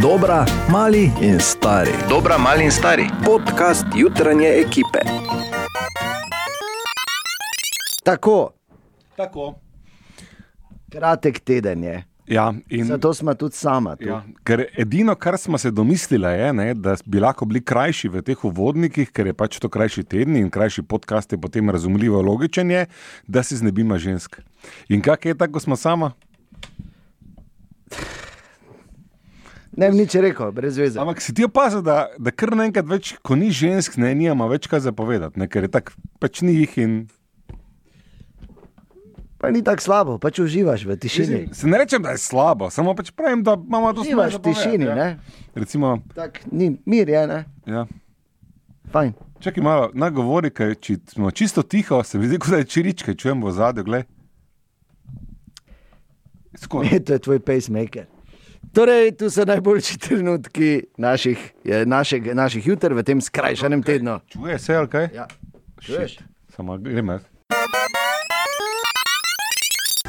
Dobra, 0.00 0.46
mali 0.70 1.12
in 1.20 1.40
stari. 1.40 1.90
Dobra, 2.08 2.38
mali 2.38 2.64
in 2.64 2.70
stari. 2.70 3.04
Podcast 3.24 3.84
jutranje 3.96 4.48
ekipe. 4.48 4.98
Tako, 8.02 8.50
Tako. 9.16 9.54
kratek 10.90 11.40
teden 11.40 11.84
je. 11.84 12.04
Ja, 12.26 12.54
in, 12.68 12.84
Zato 12.84 13.14
smo 13.14 13.34
tudi 13.34 13.56
sama 13.56 13.96
tu. 13.96 14.08
ja, 14.08 14.22
ker 14.44 14.64
edino, 14.78 15.14
kar 15.14 15.38
smo 15.38 15.58
se 15.58 15.70
domislili, 15.70 16.26
je, 16.26 16.52
ne, 16.52 16.74
da 16.74 16.96
bi 17.04 17.20
lahko 17.20 17.44
bili 17.44 17.64
krajši 17.64 18.08
v 18.08 18.22
teh 18.22 18.44
uvodnikih, 18.44 19.10
ker 19.12 19.26
je 19.26 19.34
pač 19.34 19.58
to 19.58 19.68
krajši 19.68 20.04
teden 20.04 20.36
in 20.36 20.50
krajši 20.50 20.82
podcast 20.82 21.32
je 21.32 21.40
potem 21.40 21.70
razumljivo 21.70 22.22
logičen, 22.22 22.70
je, 22.70 22.86
da 23.26 23.42
se 23.42 23.56
znebimo 23.56 23.98
žensk. 23.98 24.40
In 24.88 25.02
kak 25.02 25.24
je 25.26 25.34
tako, 25.34 25.52
ko 25.52 25.60
smo 25.60 25.76
sama? 25.76 26.12
Ne 29.76 29.90
bi 29.90 30.00
nič 30.00 30.14
rekel, 30.18 30.50
brez 30.52 30.78
veze. 30.78 30.98
Ampak 30.98 31.22
si 31.22 31.34
ti 31.34 31.46
opazil, 31.46 31.82
da, 31.86 32.08
da 32.18 32.32
kar 32.34 32.56
naenkrat 32.58 32.88
več, 32.90 33.14
ko 33.22 33.38
ni 33.38 33.52
žensk, 33.54 34.00
ne 34.02 34.10
imamo 34.16 34.48
več 34.50 34.66
kaj 34.70 34.82
zapovedati, 34.88 35.38
ne, 35.38 35.46
ker 35.46 35.68
je 35.68 35.72
tako, 35.78 35.94
pač 36.18 36.42
ni 36.42 36.58
jih 36.58 36.78
in 36.82 36.94
Pa 39.40 39.48
ni 39.48 39.62
tako 39.64 39.80
slabo, 39.80 40.14
pač 40.20 40.36
uživaš 40.38 40.82
v 40.84 40.98
tišini. 41.00 41.38
Se 41.56 41.64
ne 41.64 41.78
rečem, 41.80 42.02
da 42.04 42.12
je 42.12 42.20
slabo, 42.20 42.68
samo 42.70 42.92
pač 42.92 43.08
pravim, 43.16 43.40
da 43.40 43.54
imamo 43.56 43.94
to 43.96 44.04
Uživaš 44.04 44.36
v 44.36 44.40
tišini, 44.44 44.84
ja. 44.84 44.94
ne? 44.94 45.06
Recimo, 45.56 45.96
Tak, 46.14 46.42
ni, 46.52 46.74
mir 46.84 47.08
je, 47.08 47.22
ne? 47.26 47.38
ja. 47.64 47.86
Fajn. 48.92 49.14
Čakaj 49.40 49.64
malo, 49.64 49.88
naj 49.96 50.12
govori, 50.12 50.50
ker 50.52 50.74
če 50.76 50.98
smo 51.14 51.32
čisto 51.32 51.64
tiho, 51.64 52.02
se 52.04 52.20
mi 52.20 52.28
zdi, 52.28 52.36
kot 52.36 52.52
da 52.52 52.60
je 52.60 52.68
čiričke, 52.68 53.14
čujem 53.16 53.40
v 53.40 53.54
zadju, 53.56 53.86
gled. 53.88 54.10
Skoraj. 56.60 57.00
to 57.08 57.16
je 57.16 57.24
tvoj 57.24 57.40
pacemaker. 57.40 58.10
Torej, 58.72 59.16
tu 59.18 59.30
so 59.30 59.44
najboljši 59.44 59.98
trenutki 59.98 60.82
naših, 60.96 61.52
našeg, 61.86 62.34
naših 62.34 62.66
juter 62.66 62.94
v 62.94 63.02
tem 63.02 63.20
skrajšanem 63.20 63.82
tednu. 63.82 64.20
Čuje 64.30 64.58
se, 64.58 64.76
ali 64.76 64.88
kaj? 64.88 65.08
Ja. 65.14 65.26
Shit. 65.82 66.22
Samo 66.56 66.78
gremo. 66.78 67.12
jaz. 67.12 67.22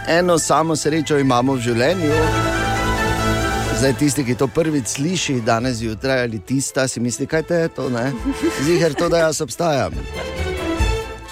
Eno 0.07 0.38
samo 0.39 0.75
srečo 0.75 1.17
imamo 1.17 1.53
v 1.53 1.59
življenju. 1.61 2.13
Zdaj, 3.79 3.94
tisti, 3.97 4.25
ki 4.25 4.35
to 4.38 4.47
prvič 4.47 4.88
sliši 4.97 5.39
danes 5.41 5.79
zjutraj 5.81 6.23
ali 6.27 6.39
tista, 6.39 6.88
si 6.88 6.99
misli, 6.99 7.25
kaj 7.27 7.44
te 7.44 7.55
je 7.63 7.67
to, 7.67 7.89
ne? 7.89 8.11
Ziger 8.61 8.94
to, 8.94 9.09
da 9.09 9.25
jaz 9.25 9.41
obstajam. 9.41 9.95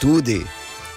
Tudi, 0.01 0.41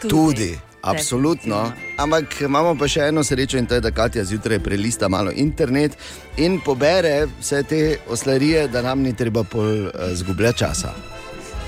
tudi, 0.00 0.08
tudi 0.08 0.71
absolutno. 0.82 1.72
Ampak 1.96 2.40
imamo 2.40 2.74
pa 2.78 2.88
še 2.88 3.08
eno 3.08 3.24
srečo 3.24 3.58
in 3.58 3.66
to 3.66 3.74
je, 3.74 3.80
da 3.80 3.90
Katja 3.90 4.24
zjutraj 4.24 4.58
prelista 4.58 5.08
malo 5.08 5.32
internet 5.34 5.96
in 6.36 6.60
pobere 6.60 7.26
vse 7.40 7.62
te 7.62 7.82
oslarije, 8.08 8.68
da 8.68 8.82
nam 8.82 9.02
ni 9.02 9.16
treba 9.16 9.44
pol 9.44 9.86
uh, 9.86 9.90
zgubljati 10.14 10.58
časa. 10.58 11.11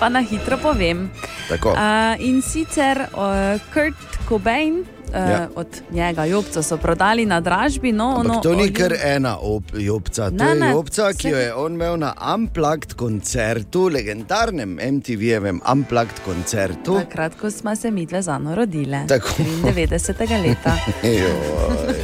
Pa 0.05 0.10
na 0.10 0.20
hitro 0.20 0.58
povem. 0.58 1.08
Tako. 1.48 1.70
Uh, 1.70 1.80
in 2.20 2.42
sicer 2.42 3.08
uh, 3.08 3.56
Kurt 3.72 3.97
Cobain, 4.28 4.84
uh, 5.08 5.14
Ja. 5.14 5.48
od 5.55 5.66
njega 5.91 6.24
Jobca 6.24 6.62
so 6.62 6.77
prodali 6.77 7.27
na 7.27 7.41
dražbi. 7.41 7.92
No, 7.92 8.10
Ampak 8.10 8.25
ono, 8.27 8.41
to 8.41 8.55
ni 8.55 8.69
kar 8.69 8.92
ena 8.94 9.38
op, 9.38 9.64
jopca, 9.75 10.28
to 10.28 10.36
Ne, 10.36 10.50
je 10.50 10.55
ne, 10.55 10.70
jopca, 10.70 11.12
ki 11.12 11.16
vse- 11.19 11.30
jo 11.30 11.38
je 11.38 11.55
on 11.55 11.72
imel 11.72 11.97
na 11.97 12.12
Unplugged 12.34 12.92
koncertu, 12.94 13.88
legendarnem 13.88 14.77
MTV-jevem 14.78 15.60
Unplugged 15.64 16.20
koncertu. 16.20 16.98
Takrat, 16.98 17.41
ko 17.41 17.50
smo 17.50 17.77
se 17.77 17.91
midve 17.91 18.22
zano 18.22 18.55
rodile. 18.55 19.06
Tako. 19.08 19.28
93. 19.64 20.42
leta. 20.42 20.77
Joj. 21.02 21.97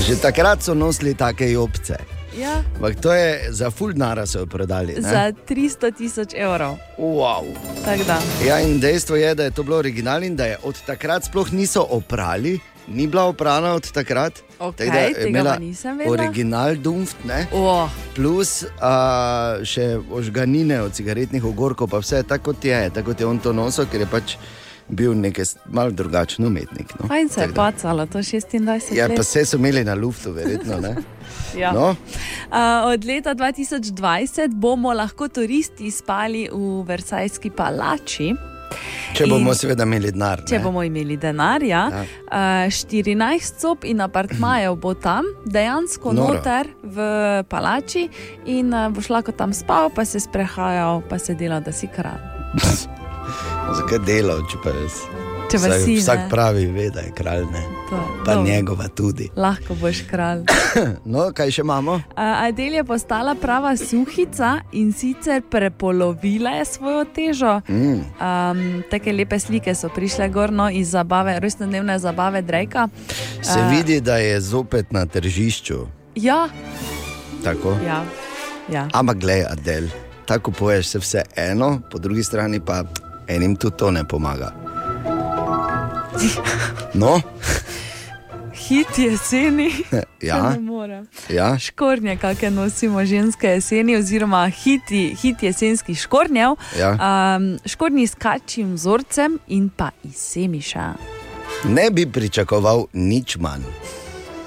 Že 0.00 0.16
takrat 0.16 0.62
so 0.62 0.74
nosili 0.74 1.14
take 1.14 1.46
jopce. 1.46 1.94
Ja, 2.38 2.62
Ampak 2.76 3.00
to 3.00 3.14
je 3.14 3.52
za 3.52 3.70
full 3.70 3.92
nara 3.96 4.26
so 4.26 4.38
jo 4.38 4.46
prodali. 4.46 4.94
ne? 4.94 5.00
za 5.00 5.32
300 5.48 5.96
tisoč 5.96 6.34
evrov. 6.34 6.76
Wow. 6.98 7.46
Ja, 8.46 8.60
in 8.60 8.80
dejstvo 8.80 9.16
je, 9.16 9.34
da 9.34 9.44
je 9.44 9.50
to 9.50 9.62
bilo 9.62 9.76
originalno 9.76 10.26
in 10.26 10.36
da 10.36 10.44
je 10.44 10.58
od 10.62 10.74
takrat 10.86 11.24
sploh 11.24 11.52
niso 11.52 11.86
oprali, 11.90 12.58
ni 12.88 13.06
bila 13.06 13.24
oprana 13.24 13.74
od 13.74 13.92
takrat. 13.92 14.32
Okej, 14.58 14.86
Tako 14.86 14.92
da 14.92 14.98
je 14.98 15.28
imela. 15.28 15.58
Original 16.08 16.74
Dumft, 16.74 17.16
ne? 17.24 17.46
Oh, 17.52 17.90
plus 18.14 18.62
uh, 18.62 18.68
še 19.64 19.98
ožganine 20.10 20.80
od 20.82 20.92
cigaretnih 20.92 21.44
ogorkov, 21.44 21.88
pa 21.88 21.98
vse 21.98 22.22
tako 22.22 22.52
kot 22.52 22.64
je, 22.64 22.90
tako 22.90 23.10
kot 23.10 23.20
je 23.20 23.26
on 23.26 23.38
to 23.38 23.52
nosil, 23.52 23.86
ker 23.86 24.00
je 24.00 24.06
pač 24.06 24.36
bil 24.88 25.14
nek 25.14 25.38
malo 25.66 25.90
drugačen 25.90 26.44
umetnik. 26.46 26.92
No. 27.00 27.08
fajn 27.08 27.28
se 27.28 27.40
je 27.40 27.48
pacalo, 27.50 28.06
to 28.06 28.18
26 28.18 28.92
Ja, 28.92 29.06
let. 29.06 29.16
pa 29.16 29.22
vse 29.22 29.44
so 29.44 29.56
imeli 29.56 29.84
na 29.84 29.94
luftu, 29.94 30.32
verjetno. 30.32 30.80
Ne? 30.80 30.94
Ja. 31.56 31.72
No, 31.72 31.96
Uh, 32.50 32.56
od 32.86 33.04
leta 33.04 33.34
2020 33.34 34.48
bomo 34.50 34.92
lahko 34.92 35.28
turisti 35.28 35.90
spali 35.90 36.48
v 36.52 36.82
Versajski 36.84 37.50
palači. 37.50 38.34
če 39.14 39.26
bomo 39.26 39.50
In- 39.50 39.54
seveda 39.54 39.82
imeli 39.82 40.10
denar. 40.12 40.42
Če 40.44 40.58
ne. 40.58 40.64
bomo 40.64 40.82
imeli 40.82 41.16
denarja, 41.16 41.88
Ja. 41.90 42.04
ja. 42.30 42.68
14 42.68 43.60
sob 43.60 43.84
in 43.84 44.00
apartmajev 44.00 44.76
bo 44.76 44.94
tam, 44.94 45.24
dejansko 45.46 46.12
Noro. 46.12 46.34
noter 46.34 46.66
v 46.82 46.96
palači, 47.44 48.08
in 48.46 48.74
eh, 48.74 48.88
boš 48.90 49.08
lahko 49.10 49.32
tam 49.32 49.52
spal, 49.52 49.90
pa 49.90 50.04
se 50.04 50.20
sprehajal, 50.20 51.02
pa 51.08 51.18
se 51.18 51.34
delal, 51.34 51.60
da 51.60 51.72
si 51.72 51.86
kralj. 51.86 52.20
Zakaj 53.74 53.98
delal, 54.06 54.42
če 54.50 54.58
pa 54.64 54.72
res? 54.74 55.00
Če 55.50 55.58
pa 55.60 55.68
Vsak, 55.68 55.82
si, 55.84 55.94
vsak 56.00 56.18
ne? 56.18 56.28
pravi, 56.30 56.64
ve, 56.72 56.86
da 56.90 57.02
je 57.04 57.10
kralj, 57.14 57.44
ne. 57.52 57.60
To, 57.90 57.98
pa 58.24 58.34
dobro. 58.34 58.46
njegova 58.48 58.86
tudi. 58.88 59.28
Lahko 59.36 59.74
boš 59.74 60.02
kralj. 60.10 60.44
No, 61.04 61.28
kaj 61.36 61.52
še 61.54 61.62
imamo? 61.62 61.92
Uh, 61.94 62.46
Adel 62.48 62.74
je 62.80 62.84
postala 62.84 63.34
prava 63.38 63.76
suhica 63.78 64.64
in 64.72 64.90
sicer 64.92 65.42
prepolovila 65.50 66.56
je 66.58 66.64
svojo 66.64 67.04
težo. 67.04 67.60
Mm. 67.68 68.00
Um, 68.18 68.62
Take 68.90 69.12
lepe 69.12 69.38
slike 69.38 69.74
so 69.78 69.88
prišle 69.94 70.28
gorno 70.34 70.66
iz 70.70 70.90
zabave, 70.96 71.36
rojstnodnevne 71.40 71.98
zabave 72.02 72.42
Drejka. 72.42 72.88
Se 73.42 73.60
A. 73.60 73.68
vidi, 73.70 74.00
da 74.00 74.16
je 74.18 74.40
zopet 74.40 74.92
na 74.92 75.06
tržišču. 75.06 75.84
Ja, 76.16 76.48
Tako. 77.44 77.76
ja, 77.86 78.02
ja. 78.72 78.88
Ampak, 78.92 79.18
gledaj, 79.22 79.46
Adel, 79.52 79.86
tako 80.26 80.50
poješ 80.50 80.86
se 80.86 80.98
vse 80.98 81.22
eno, 81.36 81.80
po 81.90 81.98
drugi 81.98 82.24
strani 82.24 82.60
pa 82.60 82.82
enim 83.28 83.56
tudi 83.56 83.76
to 83.76 83.90
ne 83.90 84.04
pomaga. 84.04 84.52
No, 86.94 87.20
Hit 88.54 88.98
jeseni. 88.98 89.70
ja, 90.22 90.56
ja. 91.28 91.58
Škornje, 91.58 92.16
kakšne 92.16 92.50
nosimo 92.50 93.04
ženske 93.04 93.48
jeseni, 93.48 93.96
oziroma 93.96 94.48
hiti, 94.48 95.16
hit 95.22 95.42
jesenskih 95.42 95.98
škornjev, 95.98 96.54
Ja. 96.78 96.90
um, 97.36 97.58
škornji 97.66 98.06
s 98.06 98.14
kačjim 98.14 98.74
vzorcem 98.74 99.38
in 99.48 99.68
pa 99.68 99.90
iz 100.02 100.16
semiša. 100.16 100.92
ne 101.64 101.90
bi 101.90 102.06
pričakoval 102.06 102.86
nič 102.92 103.36
manj. 103.36 103.62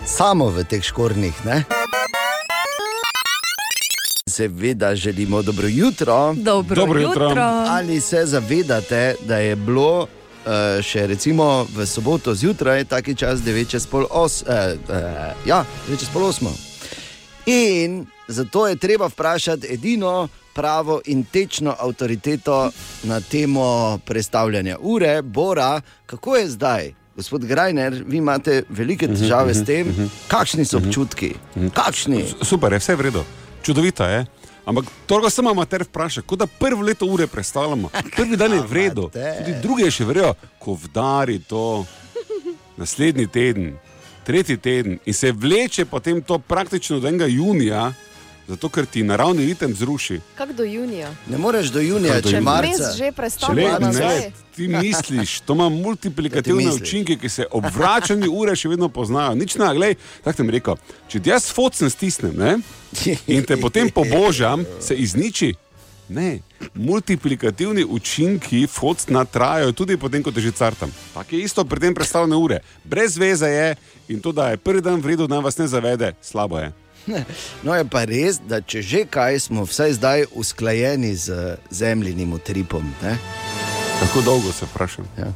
Samo 0.05 0.47
v 0.47 0.63
teh 0.63 0.83
škornjih, 0.83 1.45
ne? 1.45 1.63
Seveda 4.27 4.95
želimo 4.95 5.41
dobro 5.41 5.67
jutro. 5.67 6.33
Dobro, 6.33 6.75
Dobro 6.75 7.01
jutro. 7.01 7.29
jutro. 7.29 7.43
Ali 7.67 8.01
se 8.01 8.25
zavedate, 8.25 9.15
da 9.27 9.38
je 9.38 9.55
bilo 9.55 10.01
uh, 10.01 10.83
še 10.83 11.07
recimo 11.07 11.67
v 11.75 11.85
soboto 11.85 12.35
zjutraj, 12.35 12.85
taki 12.85 13.15
čas 13.15 13.39
9 13.39 13.69
čez 13.69 13.88
pol 13.88 14.05
os, 14.09 14.41
uh, 14.41 14.47
uh, 14.89 14.95
ja, 15.45 15.65
9 15.89 15.99
čez 15.99 16.09
pol 16.13 16.25
osmo. 16.25 16.53
In 17.45 18.05
zato 18.27 18.67
je 18.67 18.75
treba 18.75 19.07
vprašati 19.07 19.67
edino 19.69 20.27
pravo 20.53 21.01
in 21.05 21.23
tečno 21.23 21.75
avtoriteto 21.79 22.71
na 23.03 23.21
temo 23.21 23.99
predstavljanja 24.05 24.77
ure, 24.81 25.21
Bora, 25.21 25.81
kako 26.05 26.35
je 26.35 26.49
zdaj? 26.49 26.94
Gospod 27.15 27.45
Grajner, 27.45 28.03
vi 28.07 28.17
imate 28.17 28.63
velike 28.69 29.07
težave 29.07 29.53
s 29.53 29.65
tem, 29.65 29.89
kakšni 30.27 30.65
so 30.65 30.77
občutki, 30.77 31.33
kakšni. 31.73 32.25
Super, 32.41 32.73
je 32.73 32.80
vse 32.80 32.95
v 32.95 33.01
redu, 33.01 33.23
čudovito 33.68 34.04
je. 34.04 34.25
Ampak 34.66 34.86
toliko 35.08 35.30
sem 35.31 35.48
amater 35.48 35.84
vprašal, 35.84 36.24
kot 36.28 36.40
da 36.40 36.48
prvo 36.48 36.84
leto 36.84 37.06
ure 37.06 37.28
predstavljamo. 37.28 37.90
Prvi 38.16 38.36
dan 38.40 38.54
je 38.54 38.62
v 38.62 38.74
redu, 38.74 39.08
Amater. 39.08 39.38
tudi 39.40 39.54
drugi 39.64 39.92
še 39.92 40.08
verjajo, 40.08 40.34
ko 40.60 40.75
vdari 40.75 41.40
to 41.48 41.86
naslednji 42.78 43.28
teden, 43.28 43.78
tretji 44.28 44.58
teden 44.58 45.00
in 45.06 45.14
se 45.14 45.31
vleče 45.31 45.86
potem 45.86 46.22
to 46.22 46.40
praktično 46.40 47.00
do 47.00 47.08
enega 47.08 47.28
junija, 47.31 47.94
zato 48.47 48.69
ker 48.69 48.85
ti 48.85 49.03
naravni 49.03 49.45
ritem 49.45 49.73
zruši. 49.75 50.19
Kako 50.35 50.53
do 50.53 50.63
junija? 50.63 51.11
Ne 51.27 51.38
moreš 51.38 51.67
do 51.67 51.79
junija, 51.79 52.13
Kako 52.13 52.21
do 52.21 52.29
če 52.29 52.35
junija? 52.35 52.51
marca. 52.51 52.91
Že 52.97 53.11
ne, 53.94 54.31
ti 54.55 54.67
misliš, 54.67 55.39
to 55.39 55.53
ima 55.53 55.69
multiplikativne 55.69 56.65
misliš? 56.65 56.81
učinke, 56.81 57.15
ki 57.15 57.29
se 57.29 57.45
ob 57.51 57.65
vračanju 57.75 58.31
ure 58.31 58.55
še 58.55 58.69
vedno 58.69 58.89
poznajo. 58.89 59.35
Nič 59.35 59.55
ne, 59.55 59.73
glej, 59.75 59.95
tako 60.23 60.44
ti 60.44 60.51
rekel. 60.51 60.75
Če 61.07 61.19
ti 61.19 61.29
jaz 61.29 61.51
focen 61.51 61.89
stisnem 61.89 62.33
ne, 62.35 62.57
in 63.27 63.44
te 63.44 63.57
potem 63.57 63.89
pobožam, 63.89 64.65
se 64.79 64.95
izniči. 64.95 65.53
Ne, 66.09 66.39
multiplikativni 66.73 67.83
učinki 67.83 68.67
focna 68.67 69.25
trajajo 69.25 69.71
tudi 69.71 69.97
potem, 69.97 70.23
ko 70.23 70.31
te 70.31 70.39
že 70.41 70.51
cartam. 70.51 70.91
Tako 71.13 71.35
je 71.35 71.41
isto 71.44 71.65
pri 71.65 71.79
tem 71.79 71.94
predstavljanju 71.94 72.39
ure. 72.39 72.59
Brez 72.83 73.17
veze 73.17 73.47
je 73.47 73.75
in 74.07 74.21
to, 74.23 74.31
da 74.31 74.49
je 74.49 74.57
prvi 74.57 74.81
dan 74.81 75.01
v 75.01 75.07
redu, 75.07 75.27
da 75.27 75.39
vas 75.39 75.57
ne 75.57 75.67
zavede, 75.67 76.13
slabo 76.21 76.59
je. 76.59 76.71
No, 77.63 77.75
je 77.75 77.86
pa 77.86 78.04
res, 78.06 78.39
da 78.48 78.62
če 78.62 78.81
že 78.81 79.06
kaj, 79.09 79.39
smo 79.39 79.63
vsaj 79.65 79.94
zdaj 79.94 80.25
usklajeni 80.36 81.15
z 81.15 81.57
zemljinim 81.69 82.33
utripom. 82.33 82.83
Ne? 83.04 83.18
Tako 84.00 84.21
dolgo 84.21 84.51
se 84.51 84.65
vprašam. 84.65 85.07
Ja. 85.18 85.31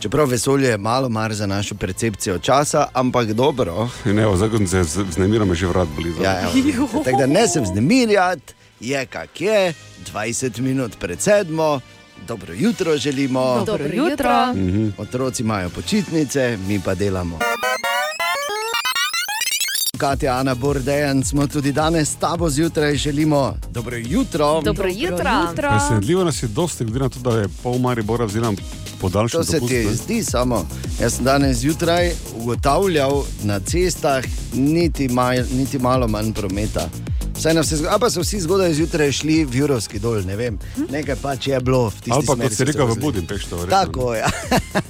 Čeprav 0.00 0.26
vesolje 0.28 0.68
je 0.68 0.78
malo 0.78 1.08
mar 1.08 1.34
za 1.34 1.46
našo 1.46 1.74
percepcijo 1.74 2.38
časa, 2.38 2.88
ampak 2.92 3.32
dobro. 3.32 3.88
Ne, 4.04 4.36
zakon 4.36 4.66
se 4.66 4.82
znemiram, 5.10 5.54
že 5.54 5.66
vrat 5.66 5.88
blizu. 5.96 6.22
Ja, 6.22 6.40
evo, 6.40 6.88
tako 7.04 7.18
da 7.18 7.26
ne 7.26 7.48
se 7.48 7.60
vznemirjati, 7.60 8.54
je 8.80 9.06
kak 9.06 9.40
je, 9.40 9.74
20 10.12 10.60
minut 10.60 10.98
pred 10.98 11.20
sedmo. 11.20 11.80
Dobro 12.26 12.54
jutro 12.54 12.96
želimo. 12.96 13.64
Dobro 13.66 13.86
jutro. 13.92 14.52
Mhm. 14.54 14.88
Otroci 14.98 15.42
imajo 15.42 15.70
počitnice, 15.70 16.58
mi 16.68 16.80
pa 16.80 16.94
delamo. 16.94 17.38
Katja, 20.02 20.38
Ana 20.38 20.54
Bordejan, 20.54 21.24
smo 21.24 21.46
tudi 21.46 21.72
danes 21.72 22.08
s 22.08 22.14
tabo 22.14 22.50
zjutraj, 22.50 22.96
želimo 22.96 23.54
dobro 23.70 23.96
jutro. 23.96 24.60
Dobro 24.60 24.88
jutro. 24.88 25.30
Presenetljivo 25.70 26.24
nas 26.24 26.42
je 26.42 26.48
dosti, 26.48 26.84
glede 26.84 26.98
na 26.98 27.08
to, 27.08 27.18
da 27.18 27.30
je 27.30 27.48
pol 27.62 27.78
Maribora 27.78 28.24
vzela 28.24 28.52
podaljšan 29.00 29.40
To 29.40 29.44
se 29.44 29.56
dopust, 29.56 29.72
ti 29.72 29.84
ne. 29.86 29.94
zdi 29.94 30.24
samo. 30.24 30.66
Jaz 31.00 31.14
sem 31.14 31.24
danes 31.24 31.56
zjutraj 31.56 32.12
ugotavljal 32.36 33.24
na 33.42 33.60
cestah 33.60 34.24
niti, 34.54 35.08
mal, 35.08 35.34
niti 35.52 35.78
malo 35.78 36.08
manj 36.08 36.32
prometa. 36.32 36.88
Vsaj 37.36 37.54
na 37.54 37.60
vse 37.60 37.76
zgodaj, 37.76 37.98
pa 38.00 38.10
so 38.10 38.20
vsi 38.20 38.40
zgodaj 38.40 38.74
zjutraj 38.74 39.12
šli 39.12 39.44
v 39.44 39.56
Jurovski 39.56 39.98
dol, 39.98 40.20
ne 40.26 40.36
vem, 40.36 40.58
nekaj 40.90 41.16
pač 41.22 41.46
je 41.46 41.60
bilo 41.60 41.88
v 41.88 41.94
tisti 41.94 42.10
Ali 42.10 42.26
pa 42.26 42.36
kot 42.36 42.52
si 42.52 42.64
rekel, 42.64 42.86
v. 42.86 42.94
Budimpešti. 43.00 43.50
Tako, 43.70 44.14
ja. 44.14 44.30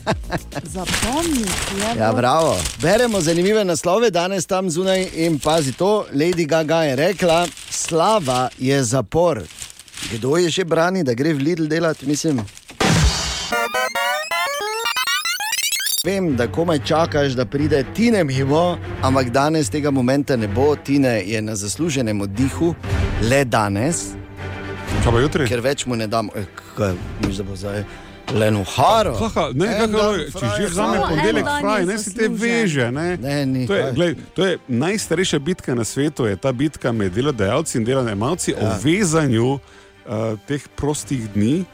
Zapomniti 0.63 1.51
je. 1.77 1.99
ja, 1.99 2.13
bravo. 2.13 2.57
Beremo 2.83 3.21
zanimive 3.21 3.65
naslove 3.65 4.11
danes 4.11 4.47
tam 4.47 4.71
zunaj 4.71 5.07
in 5.15 5.39
pazi 5.39 5.73
to, 5.73 6.07
Lady 6.15 6.47
Gaga 6.47 6.83
je 6.83 6.97
rekla, 6.97 7.47
slava 7.71 8.49
je 8.59 8.83
zapor. 8.85 9.41
Kdo 10.13 10.37
je 10.37 10.51
že 10.51 10.65
brani, 10.65 11.05
da 11.05 11.15
gre 11.15 11.33
v 11.33 11.39
Lidl 11.39 11.67
delati, 11.67 12.07
mislim. 12.07 12.41
Vem, 16.05 16.37
da 16.37 16.47
komaj 16.53 16.79
čakaš, 16.85 17.33
da 17.33 17.45
pride 17.45 17.85
Tine 17.95 18.25
mimo, 18.25 18.79
ampak 19.03 19.31
danes 19.31 19.71
tega 19.71 19.91
momenta 19.91 20.37
ne 20.37 20.49
bo. 20.49 20.77
Tine 20.77 21.23
je 21.27 21.43
na 21.43 21.57
zasluženem 21.57 22.21
oddihu, 22.21 22.75
le 23.23 23.45
danes, 23.45 23.97
Kaj 25.05 25.13
pa 25.13 25.21
jutri? 25.21 25.47
ker 25.49 25.61
več 25.61 25.87
mu 25.87 25.97
ne 25.97 26.07
dam, 26.07 26.29
eh, 26.35 26.45
kaj 26.77 26.95
misliš, 27.21 27.37
da 27.37 27.43
bo 27.43 27.57
zdaj 27.57 27.85
le 28.39 28.51
nuharo. 28.51 29.15
Haha, 29.15 29.49
ne, 29.55 29.67
kako, 29.79 30.05
če 30.41 30.51
že 30.57 30.69
vzame 30.71 31.01
ponedeljek, 31.01 31.51
fraj, 31.61 31.87
ne 31.87 31.99
si 31.99 32.15
te 32.15 32.29
veže. 32.29 32.91
Ne? 32.93 33.17
Ne, 33.17 33.37
ni, 33.47 33.67
to, 33.67 33.75
je, 33.75 33.93
gled, 33.93 34.23
to 34.35 34.47
je 34.47 34.59
najstarejša 34.69 35.39
bitka 35.39 35.75
na 35.75 35.85
svetu, 35.85 36.27
je 36.27 36.37
ta 36.37 36.53
bitka 36.53 36.93
med 36.93 37.13
delodajalci 37.13 37.79
in 37.79 37.85
delodajalci 37.85 38.55
ja. 38.55 38.59
o 38.61 38.79
vezanju 38.85 39.53
uh, 39.53 39.61
teh 40.47 40.65
prostih 40.77 41.29
dni 41.35 41.65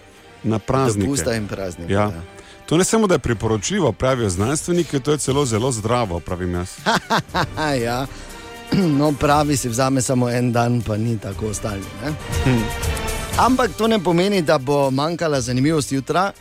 na 0.43 0.58
praznike. 0.58 1.06
Dopusta 1.06 1.34
in 1.34 1.49
praznike. 1.49 1.93
Ja. 1.93 2.10
Ja. 2.14 2.22
To 2.69 2.76
ne 2.76 2.84
samo, 2.84 3.06
da 3.06 3.14
je 3.14 3.19
priporočljivo, 3.19 3.93
pravijo 3.93 4.28
znanstveniki, 4.28 5.00
to 5.00 5.12
je 5.12 5.19
celo 5.19 5.44
zelo 5.46 5.72
zdravo, 5.72 6.20
pravim 6.20 6.55
jaz. 6.55 6.76
Ja. 7.84 8.06
No, 8.72 9.12
pravi 9.12 9.56
si 9.56 9.69
vzame 9.69 10.02
samo 10.02 10.31
en 10.31 10.52
dan, 10.52 10.82
pa 10.82 10.96
ni 10.96 11.19
tako 11.19 11.46
ostali. 11.46 11.82
ne? 12.05 12.12
Ampak 13.38 13.70
to 13.78 13.88
ne 13.88 13.99
pomeni, 13.99 14.43
da 14.43 14.58
bo 14.58 14.90
manjkala 14.90 15.40
zanimivost 15.40 15.93
jutra, 15.93 16.32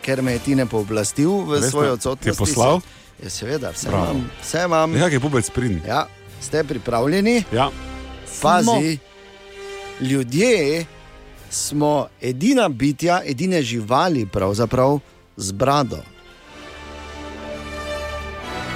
ker 0.00 0.22
me 0.22 0.32
je 0.32 0.38
ti 0.40 0.54
ne 0.54 0.66
pooblastil 0.66 1.30
v 1.42 1.60
svojo 1.62 1.86
ne? 1.86 1.92
odsotnost. 1.92 2.26
Je 2.26 2.34
poslal? 2.36 2.80
Ja, 3.18 3.30
seveda, 3.30 3.70
vse 3.70 3.88
Bravo. 3.88 4.04
imam. 4.06 4.30
Vse 4.40 4.62
imam. 4.64 4.96
Ja, 4.96 5.06
je 5.06 5.20
pubec 5.20 5.50
pridn. 5.50 5.78
Ja, 5.84 6.06
ste 6.40 6.64
pripravljeni? 6.64 7.44
Ja. 7.52 7.70
Pazi, 8.38 8.98
ljudje 10.00 10.86
smo 11.50 11.90
edina 12.18 12.68
bitja, 12.70 13.20
edine 13.24 13.62
živali, 13.62 14.26
pravzaprav 14.26 14.98
z 15.36 15.52
brado. 15.52 15.98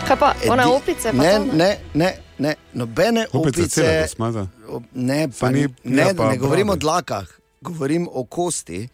Kaj 0.04 0.16
pa, 0.16 0.34
one 0.44 0.62
Edi- 0.62 0.72
opice? 0.72 1.08
Pa 1.08 1.12
Ne, 1.14 1.38
ne, 1.40 1.70
ne, 1.94 2.08
ne, 2.38 2.54
nobene 2.74 3.26
Opice 3.32 3.64
cele 3.64 3.88
opice. 3.88 4.02
kosmata. 4.04 4.46
O- 4.68 4.82
Ne, 4.92 5.28
pa, 5.30 5.34
Pa 5.40 5.50
ni- 5.50 5.68
ne, 5.84 6.02
ja, 6.02 6.14
pa 6.14 6.28
ne 6.28 6.36
govorim 6.36 6.68
o 6.68 6.76
dlakah, 6.76 7.24
govorim 7.62 8.08
o 8.12 8.24
kosti. 8.24 8.88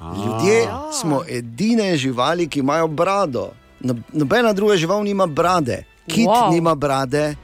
Ljudje 0.00 0.66
smo 0.92 1.22
edine 1.28 1.96
živali, 1.96 2.48
ki 2.48 2.58
imajo 2.58 2.86
brado. 2.88 3.50
No, 3.80 3.94
nobena 4.12 4.52
druga 4.52 4.76
žival 4.76 5.02
nima 5.02 5.26
brade. 5.26 5.84
Kit 6.06 6.26
Wow. 6.26 6.50
nima 6.50 6.74
brade, 6.74 7.34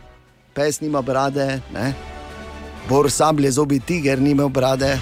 pes 0.55 0.81
nima 0.81 1.03
brade, 1.03 1.61
ne? 1.73 1.93
bor 2.89 3.11
sablje 3.11 3.51
zobi 3.51 3.81
tiger 3.81 4.21
nima 4.21 4.49
brade. 4.49 4.99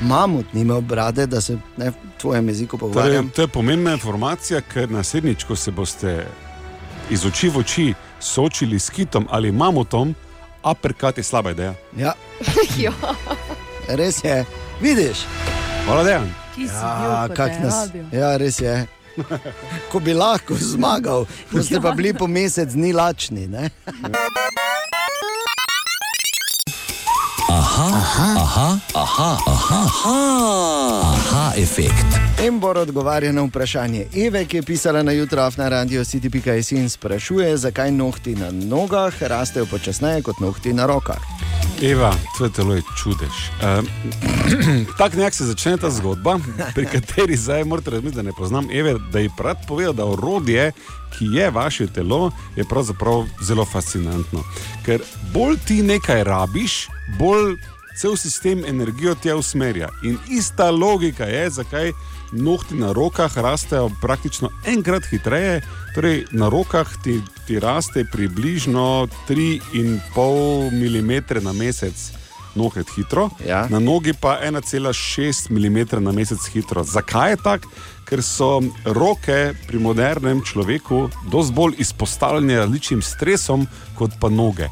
Mamut 0.00 0.52
nima 0.52 0.80
brade, 0.80 1.26
da 1.26 1.40
se 1.40 1.58
ne, 1.76 1.90
v 1.90 1.94
tvojem 2.18 2.48
jeziku 2.48 2.78
Torej, 2.78 2.92
pogovarjam. 2.92 3.28
to 3.28 3.42
je 3.42 3.48
pomembna 3.48 3.92
informacija, 3.92 4.60
ker 4.62 4.90
naslednjič, 4.90 5.44
ko 5.44 5.56
se 5.56 5.70
boste 5.70 6.26
iz 7.10 7.26
oči 7.26 7.48
v 7.48 7.58
oči 7.58 7.86
soočili 8.20 8.78
s 8.78 8.90
kitom 8.90 9.26
ali 9.30 9.52
mamutom, 9.52 10.14
aperkat 10.62 11.18
je 11.18 11.24
slaba 11.24 11.50
ideja. 11.50 11.74
Ja, 11.96 12.12
Ja. 12.78 12.92
res 13.88 14.24
je. 14.24 14.44
Vidiš? 14.80 15.18
Hvala, 15.86 16.04
dejan. 16.04 16.30
Ki 16.60 16.68
si 16.68 16.74
Ja, 16.76 17.24
bil, 17.24 17.28
ko 17.28 17.34
kak 17.36 17.52
nas, 17.64 17.74
vabil. 17.88 18.04
ja, 18.12 18.36
res 18.36 18.60
je. 18.60 18.74
Ko 19.88 20.00
bi 20.00 20.12
lahko 20.12 20.54
zmagal, 20.54 21.24
boste 21.48 21.80
pa 21.80 21.92
bili 21.96 22.12
po 22.12 22.26
mesec 22.28 22.68
dni 22.76 22.92
lačni. 22.92 23.48
Ne? 23.48 23.70
Aha, 30.20 31.52
efekt. 31.56 32.04
Embor 32.44 32.78
odgovarja 32.78 33.32
na 33.32 33.42
vprašanje 33.42 34.06
Eve, 34.16 34.44
ki 34.44 34.56
je 34.56 34.62
pisala 34.62 35.02
na 35.02 35.12
jutro 35.12 35.50
na 35.56 35.68
radio 35.68 36.04
City.js 36.04 36.72
in 36.72 36.88
sprašuje, 36.88 37.56
zakaj 37.56 37.90
nohti 37.90 38.34
na 38.34 38.50
nogah 38.50 39.22
rastejo 39.22 39.66
počasneje 39.66 40.22
kot 40.22 40.40
nohti 40.40 40.72
na 40.72 40.86
rokah. 40.86 41.39
Eva, 41.82 42.14
tvoje 42.36 42.52
telo 42.52 42.74
je 42.74 42.82
čudež. 43.02 43.36
Um, 43.62 43.86
Tako 44.98 45.16
nekako 45.16 45.36
se 45.36 45.44
začne 45.44 45.76
ta 45.76 45.90
zgodba, 45.90 46.38
pri 46.74 46.86
kateri 46.86 47.36
zdaj 47.36 47.64
morate 47.64 47.90
razumeti, 47.90 48.16
da 48.16 48.22
ne 48.22 48.32
poznam 48.32 48.68
Eve, 48.70 48.94
da 49.12 49.18
ji 49.18 49.30
rad 49.38 49.56
povedal, 49.68 49.92
da 49.92 50.04
orodje, 50.04 50.72
ki 51.18 51.24
je 51.24 51.50
vaše 51.50 51.86
telo, 51.86 52.30
je 52.56 52.64
pravzaprav 52.64 53.24
zelo 53.42 53.64
fascinantno. 53.64 54.44
Ker 54.84 55.00
bolj 55.32 55.56
ti 55.66 55.82
nekaj 55.82 56.24
rabiš, 56.24 56.86
bolj 57.18 57.56
cel 57.96 58.16
sistem 58.16 58.64
energijo 58.68 59.14
tja 59.14 59.36
usmerja. 59.36 59.88
In 60.02 60.18
ista 60.28 60.70
logika 60.70 61.24
je, 61.24 61.50
zakaj 61.50 61.92
nohti 62.32 62.74
na 62.74 62.92
rokah 62.92 63.38
rastejo 63.38 63.90
praktično 64.00 64.50
enkrat 64.66 65.04
hitreje. 65.10 65.60
Torej, 65.94 66.24
na 66.30 66.48
rokah 66.48 66.88
ti, 67.04 67.20
ti 67.46 67.58
raste 67.60 68.04
približno 68.12 69.08
3,5 69.28 70.70
mm 70.70 71.44
na 71.44 71.52
mesec. 71.52 71.94
Nohtet 72.54 72.86
hitro, 72.96 73.30
Ja. 73.46 73.66
na 73.70 73.78
nogi 73.78 74.12
pa 74.12 74.38
1,6 74.42 75.50
mm 75.50 76.02
na 76.02 76.12
mesec 76.12 76.38
hitro. 76.52 76.82
Zakaj 76.84 77.30
je 77.30 77.36
tako? 77.36 77.68
Ker 78.04 78.22
so 78.22 78.60
roke 78.84 79.54
pri 79.66 79.78
modernem 79.78 80.42
človeku 80.42 81.10
dosti 81.30 81.54
bolj 81.54 81.74
izpostavljene 81.78 82.56
različnim 82.58 83.02
stresom 83.02 83.68
kot 83.94 84.10
pa 84.20 84.28
noge. 84.28 84.66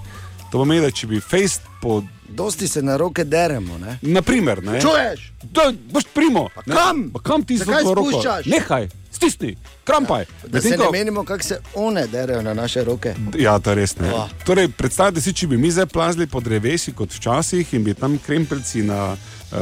To 0.50 0.58
pomeni, 0.58 0.80
da 0.80 0.90
če 0.90 1.06
bi 1.06 1.20
fejst 1.20 1.62
po 1.82 2.02
Dosti 2.28 2.68
se 2.68 2.82
na 2.82 2.96
roke 2.96 3.24
deremo. 3.24 3.78
Ne? 3.78 3.98
Naprimer, 4.02 4.62
ne. 4.62 4.80
Čuješ? 4.80 5.32
Da, 5.44 5.62
boš 5.84 6.04
primo. 6.14 6.48
Pa 6.54 6.62
kam? 6.64 7.10
Pa 7.10 7.20
kam 7.20 7.42
ti 7.42 7.56
zelo 7.58 7.94
roko? 7.94 8.22
Nehaj, 8.46 8.88
stisni, 9.10 9.56
krampaj. 9.84 10.24
Da 10.46 10.60
se 10.60 10.68
Medtem 10.68 10.80
ne 10.80 10.86
ko- 10.86 10.92
menimo, 10.92 11.24
kako 11.24 11.42
se 11.42 11.60
one 11.74 12.06
derejo 12.06 12.42
na 12.42 12.54
naše 12.54 12.84
roke. 12.84 13.14
Ja, 13.34 13.58
to 13.58 13.74
res 13.74 13.96
ne. 13.96 14.12
Oh. 14.12 14.28
Torej, 14.44 14.68
predstavljajte 14.68 15.20
si, 15.20 15.32
če 15.32 15.46
bi 15.46 15.56
mi 15.56 15.70
zdaj 15.70 15.86
plazili 15.86 16.26
po 16.26 16.40
drevesi 16.40 16.92
kot 16.92 17.12
včasih 17.12 17.74
in 17.74 17.84
bi 17.84 17.94
tam 17.94 18.18
krempelci 18.18 18.82
na 18.82 19.12
uh, 19.12 19.58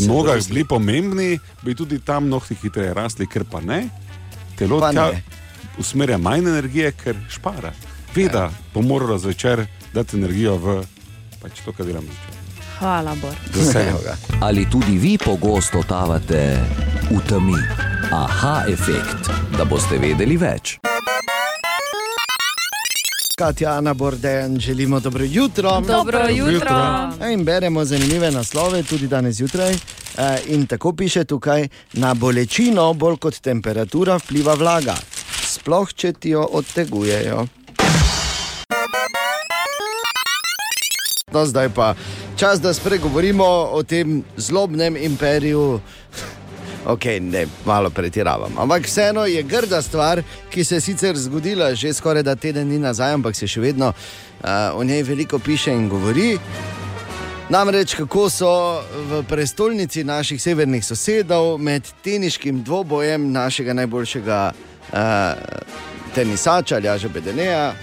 nogah 0.00 0.34
rasli. 0.34 0.48
bili 0.48 0.64
pomembni, 0.64 1.30
bi 1.62 1.74
tudi 1.74 1.98
tam 1.98 2.28
nohti 2.28 2.54
hitreje 2.54 2.94
rasli, 2.94 3.26
ker 3.26 3.44
pa 3.44 3.60
ne. 3.60 3.88
Telo 4.56 4.80
Pa 4.80 4.92
tja 4.92 5.10
ne. 5.10 5.22
usmerja 5.78 6.18
manj 6.18 6.38
energije, 6.40 6.92
ker 6.94 7.16
špara. 7.30 7.72
Ve, 8.14 8.28
da 8.28 8.50
bo 8.74 8.82
moralo 8.82 9.18
zvečer 9.18 9.64
dati 9.94 10.16
energijo 10.16 10.56
v 10.56 10.82
pač 11.42 11.60
to, 11.64 11.72
kar 11.72 11.86
delamo 11.86 12.06
zvečer. 12.06 12.34
Hvala, 12.78 13.14
Bor. 13.20 13.34
Z 13.54 13.58
veseljem. 13.58 13.88
Evo 13.88 14.00
ga. 14.04 14.16
Ali 14.40 14.66
tudi 14.70 14.98
vi 14.98 15.18
pogosto 15.18 15.82
tavate 15.88 16.58
v 17.10 17.20
temi? 17.28 17.58
Aha, 18.12 18.64
efekt, 18.68 19.28
da 19.58 19.64
boste 19.64 19.98
vedeli 19.98 20.36
več. 20.36 20.78
Katja, 23.36 23.70
Ana 23.72 23.94
Borden, 23.94 24.58
želimo 24.60 25.00
dobro 25.00 25.24
jutro. 25.24 25.80
Dobro 25.80 26.28
jutro. 26.28 26.52
jutro. 26.52 27.28
In 27.32 27.44
beremo 27.44 27.84
zanimive 27.84 28.30
naslove 28.30 28.82
tudi 28.82 29.06
danes 29.06 29.36
zjutraj. 29.36 29.72
Eh, 29.72 30.38
In 30.46 30.66
tako 30.66 30.92
piše 30.92 31.24
tukaj: 31.24 31.68
na 31.92 32.14
bolečino, 32.14 32.92
bolj 32.94 33.16
kot 33.16 33.40
temperatura, 33.40 34.18
vpliva 34.18 34.54
vlaga, 34.54 34.94
sploh 35.46 35.92
če 35.94 36.12
ti 36.12 36.30
jo 36.30 36.48
odtegujejo. 36.52 37.46
No, 41.32 41.46
zdaj 41.46 41.68
pa 41.74 41.94
čas, 42.36 42.60
da 42.60 42.74
spregovorimo 42.74 43.44
o 43.72 43.82
tem 43.82 44.24
zlobnem 44.36 44.96
imperiju. 44.96 45.80
Ok, 46.86 47.04
ne, 47.20 47.46
malo 47.64 47.90
pretiravam. 47.90 48.52
Ampak 48.58 48.86
vseeno 48.86 49.26
je 49.26 49.42
grda 49.42 49.82
stvar, 49.82 50.22
ki 50.50 50.64
se 50.64 50.74
je 50.74 50.80
sicer 50.80 51.16
zgodila 51.16 51.74
že 51.74 51.92
skoraj 51.92 52.22
da 52.22 52.36
teden 52.36 52.68
dni 52.68 52.78
nazaj, 52.78 53.12
ampak 53.12 53.36
se 53.36 53.48
še 53.48 53.60
vedno 53.60 53.92
uh, 53.92 54.48
o 54.74 54.84
njej 54.84 55.02
veliko 55.02 55.38
piše 55.38 55.72
in 55.72 55.88
govori. 55.88 56.38
Namreč, 57.50 57.94
kako 57.94 58.30
so 58.30 58.80
v 59.10 59.22
prestolnici 59.28 60.04
naših 60.04 60.42
severnih 60.42 60.84
sosedov 60.84 61.58
med 61.58 61.82
teniškim 62.04 62.62
dvobojem 62.62 63.32
našega 63.32 63.72
najboljšega 63.72 64.52
uh, 64.92 64.98
tenisača, 66.14 66.78
Ljaža 66.78 67.08
Bedeneja, 67.08 67.74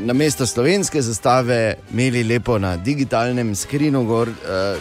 na 0.00 0.12
mesto 0.12 0.46
slovenske 0.46 1.02
zastave 1.02 1.74
imeli 1.92 2.24
lepo 2.24 2.58
na 2.58 2.76
digitalnem 2.76 3.54
skrinu, 3.54 4.04
gor, 4.04 4.28
uh, 4.28 4.34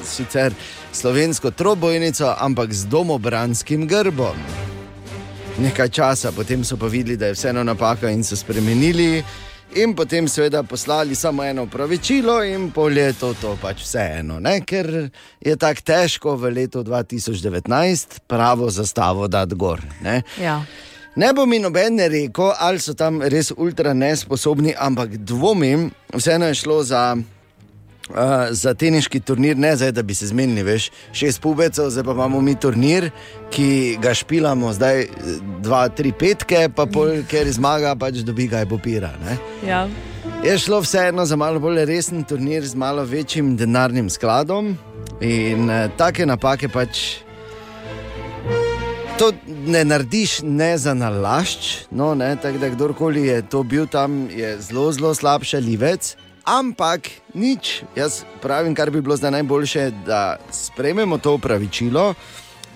sicer 0.06 0.54
slovensko 0.92 1.52
trobojnico, 1.52 2.36
ampak 2.40 2.74
z 2.74 2.86
domobranskim 2.86 3.88
grbom. 3.88 4.38
Nekaj 5.60 5.90
časa, 5.90 6.32
potem 6.32 6.64
so 6.64 6.78
pa 6.78 6.88
videli, 6.88 7.18
da 7.18 7.32
je 7.32 7.34
vseeno 7.34 7.64
napaka 7.64 8.10
in 8.10 8.24
so 8.24 8.36
spremenili. 8.36 9.24
In 9.76 9.96
potem, 9.96 10.28
seveda, 10.28 10.64
poslali 10.64 11.16
samo 11.16 11.44
eno 11.44 11.66
pravičilo, 11.66 12.44
in 12.44 12.70
pol 12.72 12.98
je 12.98 13.14
to, 13.14 13.34
to 13.42 13.58
pač 13.62 13.82
vseeno, 13.84 14.40
ne? 14.40 14.62
ker 14.66 15.10
je 15.44 15.56
tako 15.60 15.84
težko 15.84 16.36
v 16.40 16.54
letu 16.56 16.84
2019 16.84 18.20
pravo 18.28 18.70
zastavo 18.70 19.28
dati 19.28 19.56
gor. 19.56 19.82
Ja. 20.42 20.62
Ne 21.18 21.34
bo 21.34 21.46
mi 21.46 21.58
noben 21.60 21.98
rekel, 21.98 22.52
ali 22.62 22.80
so 22.80 22.94
tam 22.94 23.24
res 23.26 23.50
ultra 23.58 23.94
nesposobni, 23.98 24.76
ampak 24.78 25.16
dvomim, 25.18 25.90
vseeno 26.14 26.52
je 26.52 26.62
šlo 26.62 26.84
za. 26.84 27.18
Uh, 28.08 28.48
za 28.56 28.72
teniški 28.72 29.20
turnir, 29.20 29.58
ne 29.60 29.74
zdaj, 29.76 29.90
da 29.92 30.00
bi 30.02 30.16
se 30.16 30.30
zmenili, 30.30 30.62
veš, 30.64 30.86
šest 31.12 31.42
pubecev, 31.44 31.90
zdaj 31.92 32.06
pa 32.08 32.14
imamo 32.16 32.40
mi 32.42 32.54
turnir, 32.56 33.10
ki 33.52 33.98
ga 34.00 34.14
špilamo 34.16 34.72
zdaj 34.78 35.04
dva, 35.66 35.82
tri 35.92 36.14
petke, 36.16 36.70
pa 36.72 36.86
pol, 36.88 37.18
ker 37.32 37.52
zmaga, 37.52 37.98
pač 38.00 38.22
dobi 38.24 38.48
ga 38.48 38.64
je 38.64 38.70
popira. 38.72 39.12
Ne? 39.26 39.36
Ja. 39.68 39.84
Je 40.40 40.56
šlo 40.56 40.80
vseeno 40.86 41.28
za 41.28 41.36
malo 41.36 41.60
bolj 41.60 41.84
resen 41.92 42.24
turnir 42.24 42.64
z 42.64 42.80
malo 42.80 43.04
večjim 43.04 43.58
denarnim 43.60 44.08
skladom 44.10 44.78
in 45.20 45.68
uh, 45.68 45.90
take 46.00 46.24
napake 46.26 46.72
pač. 46.72 47.27
To 49.18 49.32
ne 49.66 49.86
narediš 49.86 50.40
ne 50.44 50.78
za 50.78 50.94
nalašč, 50.94 51.90
no, 51.92 52.16
ne, 52.16 52.36
tako 52.42 52.58
da 52.58 52.70
kdorkoli 52.70 53.28
je 53.28 53.42
to 53.50 53.64
bil 53.64 53.88
tam, 53.88 54.30
je 54.30 54.62
zelo, 54.62 54.92
zelo 54.92 55.16
slab 55.16 55.44
šalivec. 55.44 56.16
Ampak 56.46 57.10
nič, 57.34 57.82
jaz 57.96 58.22
pravim, 58.42 58.76
kar 58.76 58.92
bi 58.92 59.02
bilo 59.02 59.18
zdaj 59.18 59.32
najboljše, 59.32 59.92
da 60.06 60.38
sprejmemo 60.52 61.18
to 61.18 61.34
upravičilo 61.34 62.14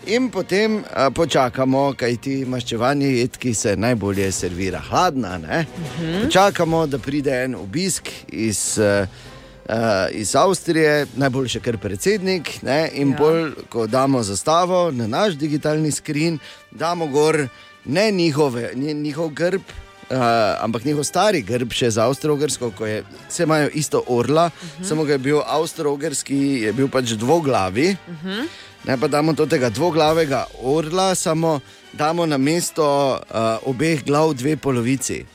in 0.05 0.29
potem 0.29 0.81
a, 0.93 1.11
počakamo, 1.13 1.93
kaj 1.93 2.17
ti 2.17 2.35
maščevanje 2.45 3.07
jed, 3.07 3.37
ki 3.37 3.53
se 3.53 3.75
najbolje 3.77 4.31
servira 4.31 4.79
hladna. 4.89 5.37
Uh 5.37 5.45
-huh. 5.45 6.23
Počakamo, 6.23 6.87
da 6.87 6.97
pride 6.97 7.43
en 7.43 7.55
obisk 7.55 8.09
iz. 8.27 8.79
Uh, 8.79 9.30
Uh, 9.71 9.77
iz 10.11 10.35
Avstrije, 10.35 11.05
najboljši 11.15 11.59
kar 11.59 11.77
predsednik, 11.77 12.57
ne? 12.61 12.89
in 12.93 13.11
ja. 13.11 13.17
bolj, 13.17 13.51
ko 13.69 13.85
damo 13.87 14.23
zastavo 14.23 14.91
na 14.91 15.07
naš 15.07 15.37
digitalni 15.39 15.91
skrin, 15.91 16.39
damo 16.71 17.07
gor 17.07 17.47
ne 17.85 18.11
njihove, 18.11 18.71
njihov 18.75 19.29
grb, 19.29 19.61
uh, 19.61 20.17
ampak 20.59 20.85
njihov 20.85 21.03
stari 21.07 21.41
grb, 21.41 21.71
še 21.71 21.89
za 21.89 22.09
Avstralsko, 22.09 22.73
ko 22.75 22.85
je, 22.85 23.05
vse 23.29 23.47
imajo 23.47 23.69
isto 23.73 24.03
orla, 24.07 24.49
uh 24.51 24.67
-huh. 24.81 24.89
samo 24.89 25.03
ga 25.03 25.13
je 25.13 25.17
bil 25.17 25.39
Avstralski, 25.45 26.35
je 26.67 26.73
bil 26.73 26.87
pač 26.87 27.15
dvoglavi. 27.15 27.95
Uh 28.07 28.25
-huh. 28.25 28.47
Ne 28.83 28.97
pa 28.97 29.07
damo 29.07 29.33
to 29.33 29.45
tega 29.45 29.69
dvoglavega 29.69 30.45
orla, 30.61 31.15
samo 31.15 31.59
damo 31.93 32.25
na 32.25 32.37
mesto 32.37 33.11
uh, 33.11 33.69
obeh 33.69 34.03
glav 34.03 34.33
dve 34.33 34.57
polovici. 34.57 35.25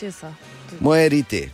Česa? 0.00 0.34
Moje 0.80 1.08
riti. 1.08 1.50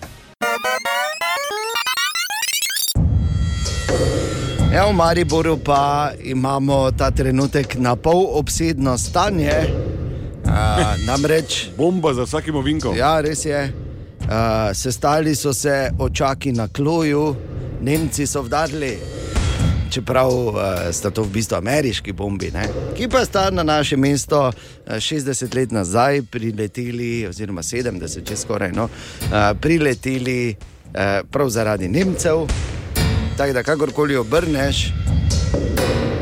Ja, 4.70 4.86
v 4.86 4.94
Mariboru 4.94 5.58
pa 5.58 6.12
imamo 6.22 6.90
ta 6.94 7.10
trenutek 7.10 7.74
na 7.74 7.96
pol 7.96 8.38
obsedno 8.38 8.94
stanje. 8.98 9.66
Uh, 10.46 10.94
namreč, 11.06 11.74
Bomba 11.76 12.14
za 12.14 12.22
vsakim 12.22 12.54
ovinkom. 12.54 12.96
ja, 12.96 13.20
res 13.20 13.44
je. 13.44 13.72
Uh, 14.22 14.70
sestali 14.74 15.34
so 15.34 15.52
se 15.52 15.90
očaki 15.98 16.52
na 16.52 16.68
kloju, 16.68 17.34
Nemci 17.82 18.26
so 18.26 18.42
vdarili, 18.42 18.98
čeprav 19.90 20.30
uh, 20.30 20.54
sta 20.92 21.10
to 21.10 21.22
v 21.22 21.34
bistvu 21.34 21.56
ameriški 21.58 22.12
bombi, 22.12 22.50
ne? 22.54 22.68
ki 22.94 23.08
pa 23.08 23.24
sta 23.24 23.50
na 23.50 23.62
naše 23.62 23.96
mesto 23.96 24.48
uh, 24.48 24.54
60 24.86 25.54
let 25.54 25.72
nazaj 25.72 26.22
prileteli, 26.30 27.26
oziroma 27.26 27.62
70, 27.62 28.22
če 28.22 28.36
skoraj 28.36 28.70
no, 28.72 28.86
uh, 28.86 29.50
prileteli 29.60 30.54
uh, 30.54 31.26
prav 31.30 31.50
zaradi 31.50 31.88
Nemcev. 31.88 32.46
Tako 33.40 33.52
da, 33.52 33.62
kakorkoli 33.62 34.16
obrneš, 34.16 34.92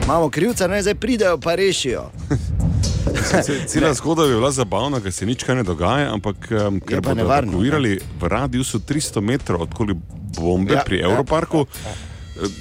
imamo 0.04 0.30
krivca, 0.30 0.66
naj 0.66 0.82
zdaj 0.82 0.94
pridejo 0.94 1.38
pa 1.38 1.54
rešijo. 1.54 2.10
Ce- 3.44 3.66
Cela 3.66 3.94
zgodba 3.94 4.24
je 4.24 4.34
bila 4.34 4.50
zabavna, 4.50 5.00
ker 5.00 5.12
se 5.12 5.26
nič 5.26 5.42
kaj 5.42 5.54
ne 5.54 5.62
dogaja, 5.62 6.12
ampak 6.14 6.36
um, 6.52 6.78
ker 6.80 7.00
bodo 7.00 7.14
nevarno, 7.14 7.52
evakuirali 7.52 7.98
v 8.20 8.28
radiusu 8.28 8.78
300 8.78 9.20
metrov 9.20 9.62
odkoli 9.62 9.96
bombe 10.38 10.72
Ja, 10.72 10.78
ja, 10.78 10.84
pri 10.84 10.98
ja, 10.98 11.10
Evroparku. 11.10 11.66
Ja, 11.66 11.90
ja. 11.90 11.96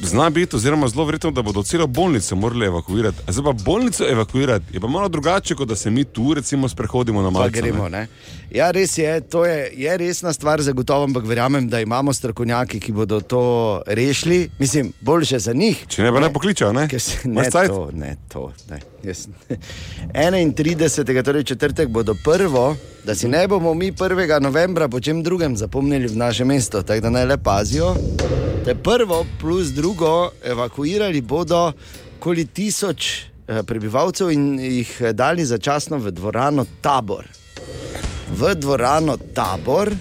Zna 0.01 0.29
biti, 0.29 0.55
oziroma 0.55 0.87
zelo 0.87 1.05
verjetno, 1.05 1.31
da 1.31 1.41
bodo 1.41 1.63
celo 1.63 1.87
bolnico 1.87 2.35
morali 2.35 2.65
evakuirati. 2.65 3.17
A 3.27 3.31
Zdaj 3.31 3.43
pa 3.45 3.53
bolnico 3.55 4.03
evakuirati 4.05 4.65
je 4.71 4.79
pa 4.79 4.87
malo 4.87 5.09
drugače, 5.09 5.55
kot 5.55 5.67
da 5.67 5.75
se 5.75 5.89
mi 5.89 6.03
tu 6.03 6.33
recimo 6.33 6.67
sprehodimo 6.67 7.21
na 7.21 7.29
Malce. 7.29 7.49
gremo. 7.51 7.89
Ne? 7.89 8.07
Ja, 8.51 8.71
res 8.71 8.97
je, 8.97 9.21
to 9.21 9.45
je, 9.45 9.71
je 9.73 9.97
resna 9.97 10.33
stvar, 10.33 10.61
zagotovo, 10.61 11.03
ampak 11.03 11.25
verjamem, 11.25 11.67
da 11.67 11.81
imamo 11.81 12.13
strokovnjaki, 12.13 12.79
ki 12.79 12.91
bodo 12.91 13.19
to 13.21 13.43
rešili. 13.87 14.49
Mislim, 14.59 14.93
boljše 15.01 15.39
za 15.39 15.53
njih. 15.53 15.85
Če 15.87 16.03
ne, 16.03 16.11
pa 16.11 16.19
ne 16.19 16.33
pokličejo, 16.33 16.73
ne? 16.73 16.87
Ker 16.87 17.01
se- 17.01 17.17
Ne, 17.25 17.49
to, 17.51 17.89
ne, 17.93 18.15
to. 18.27 18.51
Ne. 18.69 18.79
Jaz, 19.03 19.27
31. 20.13 21.23
torej 21.23 21.43
četrtek 21.43 21.89
bodo 21.89 22.15
prvo, 22.15 22.75
da 23.07 23.15
si 23.15 23.27
ne 23.27 23.47
bomo 23.47 23.73
mi 23.73 23.91
1. 23.91 24.41
novembra 24.41 24.87
po 24.87 24.99
čem 24.99 25.23
drugem 25.23 25.57
zapomnili 25.57 26.07
v 26.07 26.17
naše 26.17 26.45
mesto, 26.45 26.83
tako 26.83 27.01
da 27.01 27.09
naj 27.09 27.25
le 27.25 27.37
pazijo. 27.37 27.95
To 28.63 28.69
je 28.69 28.75
prvo, 28.75 29.25
plus 29.39 29.67
drugo, 29.67 30.31
evakuirali 30.43 31.21
bodo 31.21 31.71
okoli 32.17 32.45
tisoč 32.45 33.07
eh, 33.47 33.63
prebivalcev 33.63 34.31
in 34.31 34.59
jih 34.59 34.91
eh, 35.01 35.13
dali 35.13 35.45
začasno 35.45 35.97
v 35.97 36.11
dvorano 36.11 36.65
Tabor. 36.81 37.23
V 38.35 38.55
dvorano 38.55 39.17
Tabor. 39.33 39.93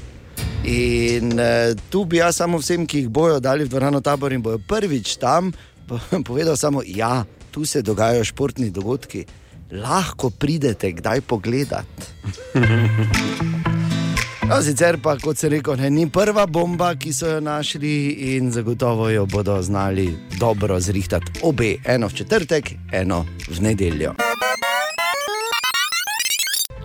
In 0.64 1.38
eh, 1.38 1.74
tu 1.90 2.04
bi 2.04 2.18
jaz 2.18 2.42
samo 2.42 2.58
vsem, 2.58 2.86
ki 2.86 3.04
jih 3.04 3.08
bojo 3.08 3.38
dali 3.40 3.64
v 3.64 3.68
dvorano 3.68 4.00
Tabor 4.00 4.32
in 4.32 4.42
bojo 4.42 4.58
prvič 4.58 5.16
tam, 5.22 5.52
po- 5.86 6.02
povedal 6.26 6.56
samo, 6.56 6.82
da 6.82 6.90
ja, 6.90 7.24
tu 7.50 7.64
se 7.64 7.82
dogajajo 7.82 8.24
športni 8.24 8.70
dogodki. 8.70 9.45
Lahko 9.70 10.30
pridete 10.30 10.92
kdaj 10.92 11.20
pogledat. 11.20 11.86
No, 14.46 14.60
sicer 14.62 15.00
pa, 15.02 15.16
kot 15.18 15.38
se 15.38 15.48
ne, 15.50 15.90
ni 15.90 16.06
prva 16.06 16.46
bomba, 16.46 16.94
ki 16.94 17.12
so 17.12 17.26
jo 17.26 17.40
našli 17.40 18.36
in 18.36 18.52
zagotovo 18.52 19.10
jo 19.10 19.26
bodo 19.26 19.62
znali 19.62 20.16
dobro 20.38 20.80
zrihtati. 20.80 21.40
Obe, 21.42 21.76
eno 21.84 22.08
v 22.08 22.14
četrtek, 22.14 22.70
eno 22.92 23.26
v 23.48 23.60
nedeljo. 23.60 24.14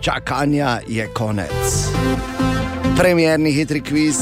Čakanja 0.00 0.80
je 0.88 1.06
konec. 1.14 2.51
Premjerni 2.96 3.52
hitri 3.52 3.80
kviz 3.80 4.16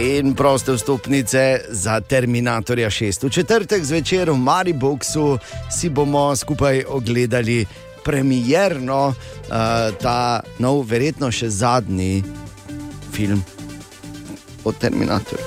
in 0.00 0.34
proste 0.34 0.72
vstopnice 0.72 1.60
za 1.68 2.00
Terminatorja 2.00 2.90
6. 2.90 3.26
V 3.26 3.30
četrtek 3.30 3.84
zvečer 3.84 4.30
v 4.30 4.36
Mariboku 4.36 5.38
si 5.70 5.88
bomo 5.88 6.36
skupaj 6.36 6.84
ogledali 6.88 7.66
premjerno 8.04 9.06
uh, 9.06 9.14
ta 10.02 10.40
nov, 10.58 10.86
verjetno 10.88 11.30
še 11.32 11.50
zadnji 11.50 12.22
film 13.12 13.42
o 14.64 14.72
Terminatorju. 14.72 15.44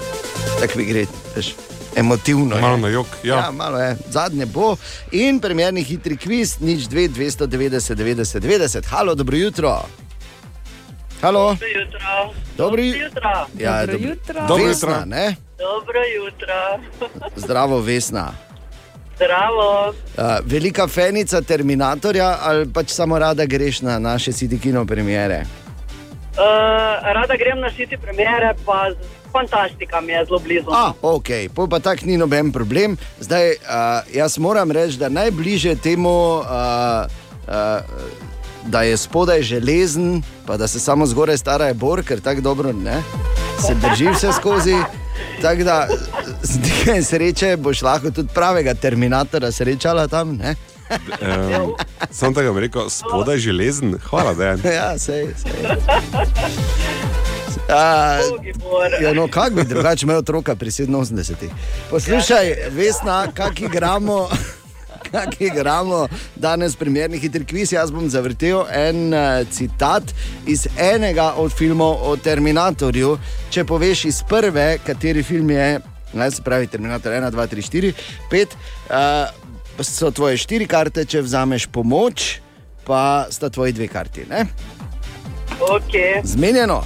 Tako 0.60 0.80
mi 0.80 0.86
gre, 0.86 1.06
veš, 1.36 1.56
emotivno. 1.96 2.56
je. 2.56 2.62
Malo 2.62 2.78
na 2.78 2.88
jok. 2.88 3.08
Ja, 3.24 3.36
Ja. 3.36 3.52
malo 3.52 3.80
je, 3.80 3.96
zadnje 4.10 4.46
bo. 4.46 4.76
In 5.12 5.40
premjerni 5.40 5.84
hitri 5.84 6.18
kviz, 6.18 6.60
nič 6.60 6.86
2, 6.88 7.08
290, 7.10 7.96
90, 7.96 8.40
90. 8.40 8.86
Halo, 8.86 9.16
dobro 9.16 9.38
jutro. 9.38 9.82
Halo, 11.22 11.40
Dobro 11.50 11.68
jutro. 11.70 12.00
dobro 12.58 12.78
Dobro 12.78 12.82
jutro. 12.82 13.30
Ja, 13.60 13.82
Dobro 13.82 13.98
dob- 13.98 14.10
jutro. 14.10 14.48
Dobro 14.48 14.66
Vesna, 14.66 14.90
jutro. 14.90 15.06
ne? 15.08 15.36
Dobro 15.60 16.00
jutro. 16.16 16.56
Zdravo, 17.38 17.80
Vesna. 17.80 18.32
Zdravo. 19.16 19.94
Uh, 20.18 20.24
velika 20.44 20.88
fenica 20.88 21.42
Terminatorja 21.42 22.38
ali 22.42 22.66
pač 22.68 22.90
samo 22.90 23.20
rada 23.20 23.46
greš 23.46 23.82
na 23.82 24.00
naše 24.00 24.32
CD 24.32 24.62
kino 24.62 24.86
premiere? 24.86 25.44
Uh, 26.32 26.38
rada 27.06 27.36
grem 27.36 27.60
na 27.60 27.70
City 27.70 27.98
premiere, 27.98 28.54
pa 28.66 28.90
fantastika 29.32 30.02
mi 30.02 30.14
je 30.14 30.26
zelo 30.26 30.40
blizu. 30.40 30.70
A, 30.70 30.94
ok, 31.02 31.26
pol 31.56 31.68
pa 31.68 31.80
tak 31.80 32.02
ni 32.02 32.18
noben 32.18 32.52
problem. 32.52 32.98
Zdaj, 33.20 33.50
uh, 33.50 33.56
jaz 34.14 34.38
moram 34.38 34.72
reči, 34.72 34.98
da 34.98 35.10
najbližje 35.10 35.76
temu, 35.76 36.10
uh, 36.36 36.46
uh, 37.48 37.82
da 38.66 38.82
je 38.82 38.98
spodaj 38.98 39.42
železen, 39.42 40.24
pa 40.46 40.58
da 40.58 40.68
se 40.68 40.80
samo 40.80 41.06
zgoraj 41.06 41.38
stara 41.38 41.66
je 41.66 41.74
bor, 41.74 42.04
ker 42.04 42.22
tako 42.22 42.42
dobro 42.42 42.74
ne, 42.74 43.04
se 43.68 43.76
drži 43.76 44.10
vse 44.10 44.32
skozi. 44.40 44.76
Tako 45.42 45.64
da 45.64 45.88
z 46.42 46.60
nekaj 46.60 47.04
sreče 47.04 47.58
boš 47.58 47.82
lahko 47.82 48.12
tudi 48.12 48.30
pravega 48.34 48.74
terminatora 48.74 49.52
srečala 49.52 50.08
tam. 50.08 50.36
Ne? 50.38 50.56
Um, 50.92 51.74
Sam 52.12 52.34
bi 52.34 52.42
rekel, 52.60 52.90
spodaj 52.90 53.38
železen, 53.38 53.96
hvala, 54.10 54.34
da 54.34 54.46
je. 54.46 54.58
Ja, 54.76 55.00
sej, 55.00 55.28
sej. 55.38 55.52
A. 57.70 58.20
Ja, 59.02 59.14
no, 59.14 59.28
kako 59.28 59.56
bi 59.56 59.64
drugače 59.64 60.06
imel 60.06 60.18
otroka 60.18 60.56
pri 60.56 60.70
87? 60.70 61.34
Poslušaj, 61.90 62.56
Vesna, 62.72 63.28
kak 63.34 63.62
igramo. 63.62 64.30
Kak 65.16 65.42
igramo 65.42 66.08
danes, 66.36 66.76
primerni 66.76 67.20
hitri 67.20 67.46
kviz. 67.46 67.74
Jaz 67.74 67.92
bom 67.92 68.10
zavrtel 68.10 68.64
en 68.72 69.14
uh, 69.14 69.48
citat 69.52 70.14
iz 70.48 70.68
enega 70.80 71.34
od 71.38 71.52
filmov 71.52 72.00
o 72.08 72.16
Terminatorju. 72.18 73.18
Če 73.52 73.66
poveš 73.68 74.06
iz 74.06 74.22
prve, 74.30 74.78
kateri 74.86 75.24
film 75.24 75.52
je, 75.52 75.80
naj 76.14 76.32
se 76.32 76.44
pravi 76.44 76.68
Terminator 76.68 77.12
1, 77.12 77.32
2, 77.32 77.48
3, 77.56 77.68
4, 77.72 77.94
5, 78.32 78.56
uh, 78.90 79.84
so 79.84 80.12
tvoje 80.12 80.38
štiri 80.38 80.68
karte, 80.68 81.06
če 81.06 81.24
vzameš 81.26 81.68
pomoč, 81.74 82.40
pa 82.88 83.28
sta 83.32 83.50
tvoji 83.50 83.74
dve 83.74 83.88
karti. 83.88 84.26
Ne? 84.30 84.46
Okay. 85.60 86.22
Zmenjeno. 86.24 86.84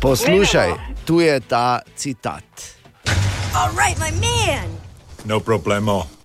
Poslušaj, 0.00 0.74
tu 1.04 1.20
je 1.20 1.40
ta 1.40 1.80
citat. 1.96 2.44
All 3.56 3.72
right, 3.72 3.96
my 3.98 4.12
man. 4.20 4.68
No 5.24 5.40
problemo. 5.40 6.15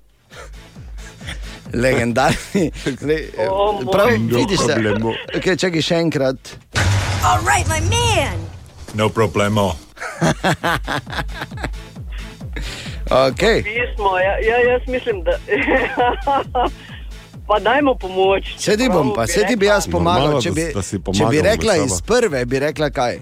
Legendarni. 1.74 2.72
Le, 3.02 3.18
O, 3.50 3.74
moj. 3.74 3.92
prav, 3.92 4.10
No 4.20 4.38
vidiš, 4.38 4.60
se. 4.60 4.66
problemo. 4.68 5.14
Okay, 5.36 5.58
čakaj 5.58 5.82
še 5.82 5.96
enkrat. 5.98 6.38
All 7.24 7.42
right, 7.42 7.68
my 7.68 7.82
man. 7.82 8.40
No 8.94 9.10
problemo. 9.10 9.76
Okay. 13.12 13.64
Pismo, 13.64 14.18
ja, 14.18 14.40
ja, 14.40 14.72
jaz 14.72 14.82
mislim, 14.88 15.24
da. 15.24 15.32
pa 17.48 17.60
dajmo 17.60 17.96
pomoč. 17.96 18.56
Se 18.58 18.78
ti 18.78 18.90
bom, 18.90 19.14
pa 19.16 19.28
se 19.28 19.46
ti 19.48 19.56
bi 19.56 19.66
jaz 19.66 19.88
pomagal. 19.92 20.42
Če 20.42 20.52
bi, 20.52 20.62
si 20.82 21.00
če 21.12 21.26
bi 21.26 21.42
rekla 21.42 21.76
iz 21.76 22.02
prve, 22.02 22.46
bi 22.46 22.60
rekla 22.60 22.90
kaj. 22.90 23.20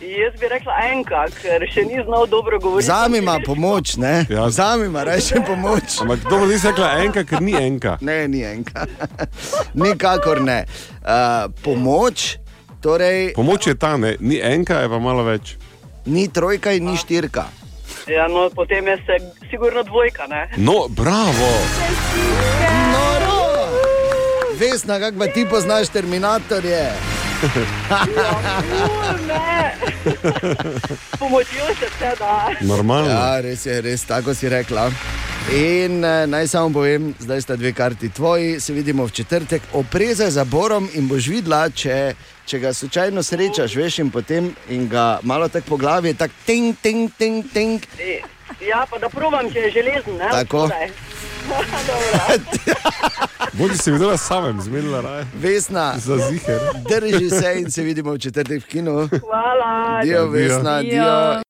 Jaz 0.00 0.40
bi 0.40 0.48
rekla 0.48 0.72
enka, 0.92 1.26
ker 1.42 1.64
še 1.68 1.82
ni 1.84 1.98
znal 2.04 2.26
dobro 2.26 2.58
govoriti. 2.58 2.86
Vzamima 2.88 3.38
pomoč, 3.44 3.96
ne? 3.96 4.26
Ja. 4.30 4.46
Vzamima, 4.48 5.02
reče 5.04 5.42
pomoč. 5.46 6.00
Ampak 6.00 6.22
to 6.24 6.38
bo 6.40 6.46
zdaj 6.48 6.72
rekla 6.72 6.88
enka, 7.04 7.24
ker 7.24 7.42
ni 7.42 7.52
enka. 7.52 7.98
Ne, 8.00 8.28
ni 8.28 8.40
enka. 8.44 8.86
Nikakor 9.82 10.40
ne. 10.40 10.64
Uh, 11.04 11.52
pomoč, 11.64 12.38
torej 12.80 13.34
Pomoč 13.36 13.66
je 13.66 13.74
ta, 13.74 13.96
ne? 13.96 14.16
ni 14.20 14.40
enka, 14.40 14.80
je 14.80 14.88
pa 14.88 14.98
malo 14.98 15.24
več. 15.28 15.56
ni 16.06 16.28
trojka 16.28 16.72
in 16.72 16.84
ni 16.88 16.96
štirka. 16.96 17.44
Ja, 18.08 18.24
no, 18.28 18.48
potem 18.50 18.86
je 18.88 18.96
se 19.04 19.16
sigurno 19.50 19.82
dvojka, 19.82 20.26
ne? 20.26 20.48
No, 20.56 20.88
bravo! 20.88 21.50
Noro! 22.92 23.68
Vesna, 24.58 24.98
kako 24.98 25.26
ti 25.34 25.44
poznaš 25.50 25.88
terminatorje? 25.92 27.09
Pomočjo 31.18 31.66
se 31.66 31.86
vse 31.86 32.14
da. 32.18 32.50
Normalno. 32.60 33.10
Ja, 33.10 33.40
res 33.40 33.66
je, 33.66 33.80
res 33.80 34.04
tako 34.04 34.34
si 34.34 34.48
rekla. 34.48 34.90
In 35.52 36.04
eh, 36.04 36.26
naj 36.26 36.46
samo 36.52 36.72
povem, 36.72 37.14
zdaj 37.18 37.40
sta 37.42 37.56
dve 37.56 37.72
karti 37.72 38.08
tvoji, 38.08 38.60
se 38.60 38.72
vidimo 38.72 39.06
v 39.06 39.10
četrtek, 39.10 39.62
oprezaj 39.72 40.30
za 40.30 40.44
borom 40.44 40.88
in 40.94 41.08
boš 41.08 41.26
videla, 41.26 41.70
če, 41.70 42.14
če 42.46 42.58
ga 42.58 42.72
slučajno 42.72 43.22
srečaš, 43.22 43.74
veš, 43.76 43.98
in 44.04 44.10
potem 44.10 44.54
in 44.68 44.88
ga 44.88 45.18
malo 45.22 45.48
tako 45.48 45.66
po 45.68 45.76
glavi, 45.76 46.14
tako 46.14 46.34
ting, 46.46 46.76
ting, 46.82 47.10
ting, 47.18 47.44
ting. 47.52 47.80
Ja, 48.60 48.86
pa 48.90 48.98
da 48.98 49.08
provam, 49.08 49.48
če 49.52 49.58
je 49.58 49.70
železen, 49.80 50.16
ne? 50.20 50.28
Tako. 50.30 50.68
Spodaj. 50.68 51.09
Bodi 53.52 53.78
si 53.78 53.90
videla 53.90 54.16
samem, 54.16 54.60
zmenila 54.60 55.00
raje. 55.00 55.26
Vesna, 55.34 55.94
drži 56.88 57.30
se 57.30 57.54
in 57.60 57.70
se 57.70 57.82
vidimo 57.82 58.12
v 58.12 58.18
četrtek 58.18 58.62
v 58.62 58.66
kinu. 58.66 59.08
Hvala. 59.08 60.00
Dio, 60.02 60.26
Vesna, 60.26 60.82
dio. 60.82 61.40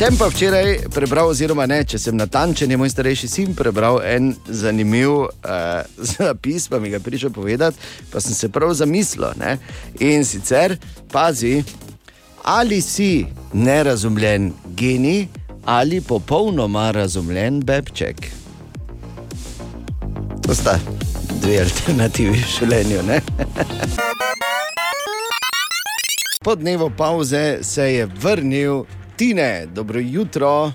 Sem 0.00 0.16
pa 0.16 0.30
včeraj 0.32 0.78
prebral, 0.94 1.28
oziroma 1.28 1.66
ne, 1.68 1.82
če 1.84 1.98
sem 2.00 2.16
natančen, 2.16 2.70
je 2.72 2.76
moj 2.80 2.88
starejši 2.88 3.28
sin 3.28 3.50
prebral 3.52 3.98
en 4.00 4.30
zanimiv 4.48 5.10
uh, 5.12 5.28
zapis, 6.14 6.70
pa 6.72 6.80
mi 6.80 6.88
ga 6.88 6.96
prišel 7.04 7.28
povedati, 7.36 7.76
pa 8.08 8.20
sem 8.24 8.32
se 8.32 8.48
prav 8.48 8.72
zamislil. 8.78 9.34
Ne? 9.36 9.58
In 10.00 10.24
sicer, 10.24 10.78
pazi, 11.12 11.60
ali 12.48 12.80
si 12.80 13.26
nerazumljen 13.52 14.52
genij 14.72 15.26
ali 15.64 16.00
popolnoma 16.00 16.90
razumljen 16.90 17.60
bebček. 17.60 18.16
To 20.42 20.54
sta 20.54 20.78
dve 21.32 21.58
alternativi 21.58 22.30
v 22.32 22.44
življenju. 22.58 23.02
ne? 23.02 23.20
Po 26.42 26.54
dnevu 26.54 26.90
pauze 26.90 27.58
se 27.62 27.94
je 27.94 28.06
vrnil 28.06 28.84
Tine, 29.16 29.66
dobro 29.66 30.00
jutro. 30.00 30.72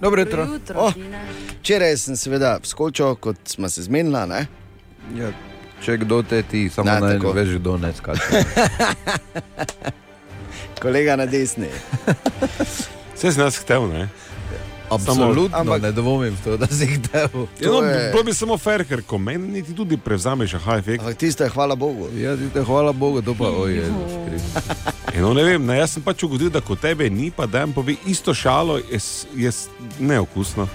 Dobro 0.00 0.20
jutro. 0.20 0.44
Jutro, 0.44 0.80
Oh, 0.80 0.92
včeraj 1.60 1.96
sem 1.96 2.16
seveda 2.16 2.58
skočil, 2.62 3.14
kot 3.14 3.36
smo 3.44 3.68
se 3.68 3.82
zmenili. 3.82 4.26
Ne? 4.26 4.46
Ja, 5.14 5.32
če 5.82 5.96
kdo 5.96 6.22
te 6.22 6.42
ti, 6.42 6.68
samo 6.68 6.86
Ne, 6.86 7.00
naj 7.00 7.14
tako. 7.14 7.32
veš, 7.32 7.48
kdo 7.50 7.76
ne 7.76 7.92
skače. 7.92 8.22
Kolega 10.82 11.16
na 11.16 11.26
desni. 11.26 11.66
Vse 13.20 13.32
si 13.32 13.38
nas 13.38 13.56
htel, 13.56 13.84
ne? 13.84 14.08
Absolutno, 14.90 15.54
ampak- 15.54 15.82
ne 15.82 15.92
dvomim 15.92 16.32
v 16.32 16.40
to, 16.40 16.56
da 16.56 16.66
si 16.66 16.82
jih 16.82 16.98
del. 17.02 17.46
Ja, 17.60 17.68
no, 17.70 17.82
je- 17.84 18.10
bilo 18.10 18.22
bi 18.24 18.34
samo 18.34 18.58
fair, 18.58 18.82
ker 18.84 19.02
ko 19.02 19.18
meni 19.18 19.48
niti 19.50 19.70
tudi 19.72 19.96
prevzameš 19.96 20.54
aha 20.54 20.78
efekt. 20.78 21.00
Ampak 21.00 21.16
tiste, 21.16 21.46
hvala 21.46 21.76
Bogu. 21.76 22.08
Ja, 22.12 22.34
ti 22.34 22.48
te 22.48 22.60
hvala 22.60 22.92
Bogu, 22.92 23.22
to 23.22 23.34
pa 23.34 23.44
oj, 23.46 23.70
Jezus 23.72 23.94
Kristus. 24.24 24.72
Ja, 25.14 25.20
no, 25.20 25.34
ne 25.34 25.42
vem, 25.44 25.60
ne, 25.60 25.76
jaz 25.76 25.90
sem 25.90 26.02
pač 26.02 26.22
ugotovil, 26.22 26.50
da 26.50 26.60
ko 26.60 26.74
tebe 26.76 27.10
ni, 27.10 27.30
pa 27.30 27.44
da 27.44 27.60
jim 27.60 27.72
pove 27.72 27.96
isto 28.06 28.30
šalo, 28.32 28.78
je, 28.80 28.98
je 29.36 29.50
neokusno. 30.00 30.68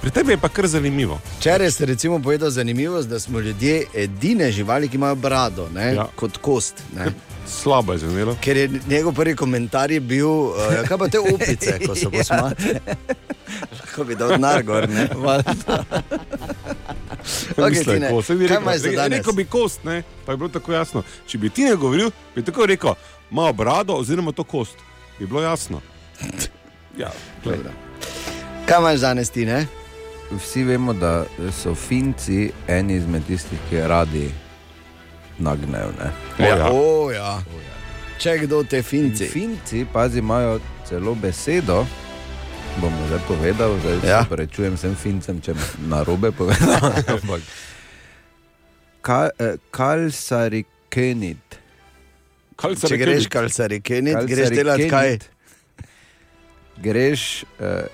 Pri 0.00 0.10
tebi 0.10 0.32
je 0.32 0.38
pa 0.38 0.48
kar 0.48 0.66
zanimivo. 0.66 1.20
Včeraj 1.38 1.70
ste 1.70 1.86
recimo 1.86 2.18
povedali 2.18 2.50
zanimivost, 2.50 3.08
da 3.08 3.20
smo 3.20 3.38
ljudje 3.38 3.84
edine 3.94 4.50
živali, 4.50 4.88
ki 4.88 4.96
imajo 4.96 5.14
brado, 5.16 5.68
ne, 5.70 5.94
Ja. 5.94 6.06
kot 6.16 6.36
kost. 6.38 6.74
Ne. 6.92 7.06
Slabo 7.46 7.92
je 7.92 7.98
zvenelo. 7.98 8.36
Ker 8.40 8.56
je 8.56 8.70
njegov 8.88 9.12
prvi 9.14 9.36
komentar 9.36 9.90
je 9.90 10.00
bil, 10.00 10.28
uh, 10.28 10.56
ja, 10.76 10.82
kaj 10.82 10.98
pa 10.98 11.08
te 11.08 11.18
opice, 11.20 11.78
ko 11.86 11.94
so 11.94 12.10
posmate. 12.10 12.80
Lahko 13.72 14.04
bi 14.04 14.14
dal 14.16 14.28
denar 14.28 14.62
gor, 14.62 14.88
ne? 14.88 15.08
Okay, 17.56 17.70
Mislim, 17.70 18.02
ko, 18.10 18.22
saj 18.22 18.36
bi 18.36 18.46
rekel, 18.46 18.62
imaš 18.62 18.76
za 18.76 18.88
re- 18.88 18.96
danes? 18.96 19.18
Rekel 19.18 19.32
bi 19.32 19.44
kost, 19.44 19.84
ne? 19.84 20.02
pa 20.26 20.32
je 20.32 20.36
bilo 20.36 20.48
tako 20.48 20.72
jasno. 20.72 21.02
Če 21.26 21.38
bi 21.38 21.50
ti 21.50 21.64
ne 21.64 21.74
govoril, 21.76 22.10
bi 22.34 22.42
tako 22.44 22.66
rekel, 22.66 22.94
ima 23.30 23.52
brado 23.52 23.92
oziroma 23.94 24.32
to 24.32 24.44
kost. 24.44 24.76
Bi 25.18 25.26
bilo 25.26 25.42
jasno. 25.42 25.80
Ja. 26.98 27.10
Dobro. 27.44 27.70
Kaj 28.66 28.78
imaš 28.78 29.00
danes 29.00 29.30
ti, 29.30 29.44
ne? 29.46 29.66
Vsi 30.30 30.64
vemo, 30.64 30.92
da 30.92 31.24
so 31.62 31.74
Finci 31.74 32.50
eni 32.68 32.96
izmed 32.96 33.26
tistih, 33.26 33.58
ki 33.70 33.76
radi 33.76 34.30
nagnejo. 35.42 35.90
ne. 35.98 36.08
O, 36.38 36.42
ja. 36.46 36.68
O, 36.70 37.10
ja. 37.10 37.42
Če 38.18 38.38
kdo 38.46 38.62
te 38.62 38.78
In 38.78 38.82
finci. 38.86 39.26
Finci, 39.26 39.84
pazi, 39.84 40.18
imajo 40.22 40.60
celo 40.86 41.14
besedo. 41.14 41.82
Bom 42.80 42.92
zdaj 43.08 43.20
povedal, 43.28 43.74
zdaj 43.82 43.98
Ja. 44.02 44.08
ja. 44.08 44.22
se 44.22 44.28
prečujem 44.30 44.74
vsem 44.78 44.94
Fincem, 44.96 45.40
če 45.40 45.52
na 45.90 46.02
robe 46.06 46.30
povedal. 46.32 46.78
Ampak, 47.18 47.42
Kal, 49.02 49.28
eh, 49.38 49.58
kalsarikenit. 49.74 51.58
Kalcar 52.56 52.88
Če 52.88 52.94
je 52.94 53.00
greš 53.02 53.26
kebit. 53.26 53.32
kalcari 53.34 53.80
kenit, 53.82 54.16
greš 54.24 54.48
delati 54.54 54.86
kaj? 54.88 55.18
Greš, 56.78 57.44
eh, 57.58 57.90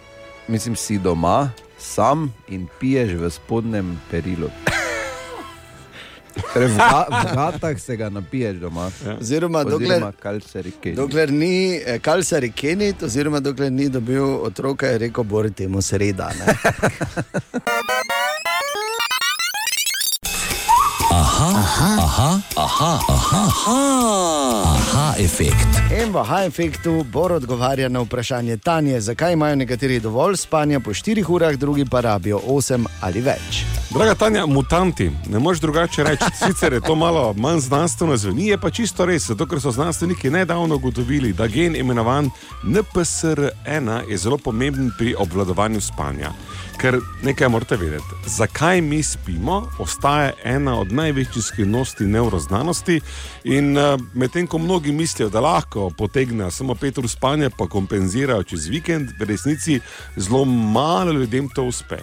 mislim, 0.49 0.77
si 0.77 0.99
doma, 0.99 1.51
sam 1.79 2.29
in 2.49 2.69
piješ 2.81 3.17
v 3.17 3.31
spodnjem 3.31 3.97
perilu. 4.11 4.51
Torej, 6.53 6.69
v, 6.69 6.77
ga, 6.77 7.07
v 7.11 7.35
gatah 7.35 7.81
se 7.81 7.97
ga 7.97 8.09
napiješ 8.09 8.57
doma. 8.61 8.91
Oziroma, 9.21 9.65
dokler, 9.65 9.91
Oziroma, 9.99 10.13
kalsarikenit. 10.13 10.97
dokler 10.99 11.33
ni 11.33 11.77
eh, 11.77 11.99
kalcari 11.99 12.51
kenit, 12.53 13.03
oziroma 13.03 13.41
dokler 13.41 13.73
ni 13.73 13.89
dobil 13.89 14.23
otroka, 14.23 14.87
je 14.87 14.99
rekel, 14.99 15.25
bori 15.25 15.51
temu 15.51 15.83
sreda. 15.83 16.31
Ne? 16.39 16.47
Aha, 21.11 21.51
aha, 21.57 21.91
aha, 21.99 22.31
aha, 22.57 22.93
aha, 23.09 23.43
aha, 23.49 23.79
aha 24.67 25.15
efekt. 25.19 25.67
In 25.91 26.13
v 26.13 26.21
H-efektu 26.21 27.05
Bor 27.05 27.33
odgovarja 27.33 27.89
na 27.89 28.01
vprašanje 28.01 28.57
Tanje, 28.57 29.01
zakaj 29.01 29.33
imajo 29.33 29.57
nekateri 29.57 30.01
dovolj 30.01 30.37
spanja 30.37 30.81
po 30.81 30.91
4 30.91 31.25
urah, 31.29 31.57
drugi 31.57 31.85
pa 31.85 32.01
rabijo 32.01 32.39
8 32.47 32.87
ali 33.01 33.21
več. 33.21 33.65
Draga 33.91 34.15
Tanja, 34.15 34.47
mutanti, 34.47 35.11
ne 35.29 35.39
moreš 35.39 35.61
drugače 35.61 36.05
reči. 36.05 36.25
Sicer 36.47 36.73
je 36.73 36.81
to 36.81 36.95
malo 36.95 37.35
manj 37.37 37.61
znanstveno 37.61 38.17
zveni, 38.17 38.47
je 38.47 38.59
pa 38.59 38.71
čisto 38.71 39.07
res, 39.07 39.27
zato 39.27 39.47
ker 39.47 39.61
so 39.61 39.71
znanstveniki 39.71 40.31
nedavno 40.31 40.77
ugotovili, 40.77 41.33
da 41.33 41.47
gen 41.47 41.77
imenovan 41.77 42.31
NPSR1 42.65 44.11
je 44.11 44.17
zelo 44.17 44.39
pomemben 44.39 44.91
pri 44.99 45.15
obvladovanju 45.19 45.81
spanja. 45.81 46.33
Ker 46.79 47.01
nekaj 47.23 47.49
morate 47.49 47.77
vedeti, 47.77 48.05
zakaj 48.27 48.81
mi 48.81 49.03
spimo, 49.03 49.71
ostaja 49.79 50.33
ena 50.45 50.77
od 50.81 50.93
največjih 50.93 51.45
skrivnosti 51.45 52.05
neuroznanosti. 52.05 53.01
In 53.45 53.79
uh, 53.79 54.01
medtem 54.15 54.47
ko 54.47 54.59
mnogi 54.59 54.93
mislijo, 54.93 55.29
da 55.29 55.41
lahko 55.41 55.91
potegnejo 55.99 56.51
samo 56.51 56.75
pet 56.75 56.99
ur 56.99 57.09
spanja, 57.09 57.51
pa 57.51 57.67
kompenzirajo 57.67 58.43
čez 58.43 58.69
vikend, 58.69 59.11
v 59.21 59.25
resnici 59.25 59.81
zelo 60.17 60.45
malo 60.45 61.13
ljudem 61.13 61.49
to 61.49 61.65
uspe. 61.65 61.99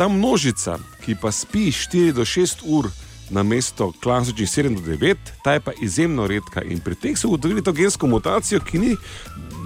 Ta 0.00 0.08
množica, 0.08 0.78
ki 1.04 1.12
pa 1.20 1.28
spi 1.28 1.68
4 1.68 2.14
do 2.16 2.24
6 2.24 2.62
ur 2.64 2.88
na 3.30 3.42
mesto 3.42 3.92
klasičnih 4.00 4.48
7 4.48 4.74
do 4.80 4.96
9, 4.96 5.16
ta 5.44 5.52
je 5.52 5.60
pa 5.60 5.72
izjemno 5.76 6.24
redka. 6.26 6.62
In 6.64 6.80
pri 6.80 6.94
teh 6.94 7.18
so 7.18 7.28
ugotovili 7.28 7.60
to 7.62 7.72
gensko 7.72 8.06
mutacijo, 8.06 8.60
ki 8.64 8.78
ni 8.78 8.96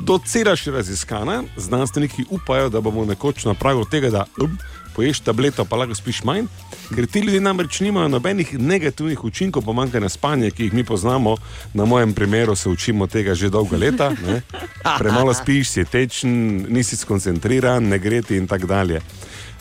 docela 0.02 0.56
še 0.58 0.74
raziskana. 0.74 1.44
Znanstveniki 1.56 2.26
upajo, 2.34 2.66
da 2.68 2.80
bomo 2.80 3.04
nekoč 3.06 3.44
na 3.46 3.54
pragu 3.54 3.84
tega, 3.86 4.10
da 4.10 4.24
um, 4.42 4.58
poješ 4.96 5.20
tableto, 5.22 5.62
pa 5.64 5.78
lahko 5.78 5.94
spiš 5.94 6.24
manj. 6.26 6.48
Ker 6.90 7.06
ti 7.06 7.22
ljudje 7.22 7.40
namreč 7.40 7.78
nimajo 7.86 8.10
nobenih 8.16 8.56
negativnih 8.58 9.22
učinkov 9.24 9.62
pomankanja 9.62 10.10
spanja, 10.10 10.50
ki 10.50 10.66
jih 10.66 10.74
mi 10.74 10.84
poznamo. 10.84 11.36
Na 11.78 11.86
mojem 11.86 12.10
primeru 12.14 12.56
se 12.58 12.68
učimo 12.68 13.06
tega 13.06 13.38
že 13.38 13.54
dolga 13.54 13.78
leta. 13.78 14.10
Ne? 14.26 14.42
Premalo 14.98 15.34
spiš, 15.34 15.76
si 15.76 15.86
tečen, 15.86 16.66
nisi 16.74 16.98
skoncentriran, 16.98 17.86
ne 17.86 18.02
gre 18.02 18.22
ti 18.22 18.36
in 18.36 18.50
tako 18.50 18.66
dalje. 18.74 19.00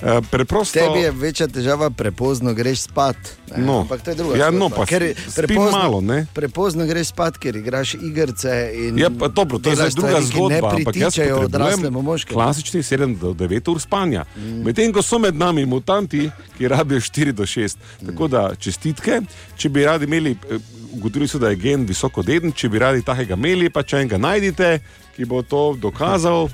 Eh, 0.04 0.22
Preprosto. 0.32 0.80
Tebi 0.80 1.00
je 1.00 1.12
večja 1.12 1.48
težava, 1.48 1.90
prepozno 1.90 2.54
greš 2.54 2.80
spat. 2.82 3.16
ne. 3.58 3.64
No. 3.64 3.80
Ampak 3.80 4.02
to 4.02 4.10
je 4.12 4.16
druga 4.16 4.38
Ja, 4.38 4.52
no, 4.52 4.70
pa 4.70 4.86
Ker 4.86 5.16
spim 5.28 5.62
malo, 5.72 6.02
ne? 6.02 6.26
Prepozno 6.34 6.86
greš 6.86 7.08
spat, 7.08 7.38
ker 7.38 7.56
igraš 7.56 7.94
igrice. 7.94 8.74
Ja, 8.98 9.10
pa 9.20 9.28
dobro, 9.28 9.60
to 9.60 9.70
je 9.70 9.76
zdaj 9.76 9.90
druga 9.90 10.22
zgodba. 10.22 10.76
Ampak 10.76 10.96
jaz 10.96 11.20
odraslemu 11.38 12.02
moškemu. 12.02 12.34
Klasičnih 12.34 12.84
7 12.86 13.18
do 13.20 13.34
9 13.34 13.72
ur 13.72 13.82
spanja. 13.82 14.26
Mm. 14.36 14.64
Medtem 14.64 14.94
ko 14.94 15.02
so 15.02 15.20
med 15.20 15.36
nami 15.36 15.66
mutanti, 15.66 16.30
ki 16.58 16.68
rabijo 16.68 17.00
4 17.00 17.32
do 17.32 17.44
6. 17.44 17.78
Mm. 18.02 18.08
Tako 18.08 18.28
da 18.28 18.56
čestitke, 18.56 19.22
če 19.58 19.70
bi 19.70 19.86
radi 19.86 20.06
imeli. 20.06 20.32
eh, 20.50 20.58
Ugotovili 20.94 21.28
so, 21.28 21.40
da 21.40 21.50
je 21.50 21.56
gen 21.56 21.86
visoko 21.86 22.22
deden, 22.22 22.52
če 22.52 22.70
bi 22.70 22.80
radi 22.80 23.02
takega 23.02 23.34
imeli, 23.34 23.70
pa 23.70 23.82
če 23.84 23.98
enega 23.98 24.18
najdete, 24.18 24.80
ki 25.16 25.26
bo 25.26 25.42
to 25.42 25.74
dokazal, 25.82 26.44
uh, 26.44 26.52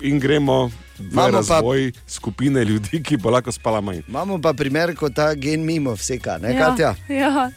in 0.00 0.20
gremo 0.20 0.70
Imamo 0.98 1.14
pa- 1.14 1.30
razvoj 1.30 1.92
pa... 1.92 2.00
skupine 2.06 2.64
ljudi, 2.64 3.02
ki 3.02 3.16
bo 3.16 3.30
lahko 3.30 3.52
spala 3.52 3.80
manj. 3.80 4.02
Imamo 4.08 4.40
pa 4.42 4.52
primer, 4.52 4.94
ko 4.96 5.10
ta 5.10 5.34
gen 5.34 5.64
mimo 5.64 5.94
vseka, 5.94 6.38
ne 6.38 6.58
Katja? 6.58 6.94
ja, 7.08 7.50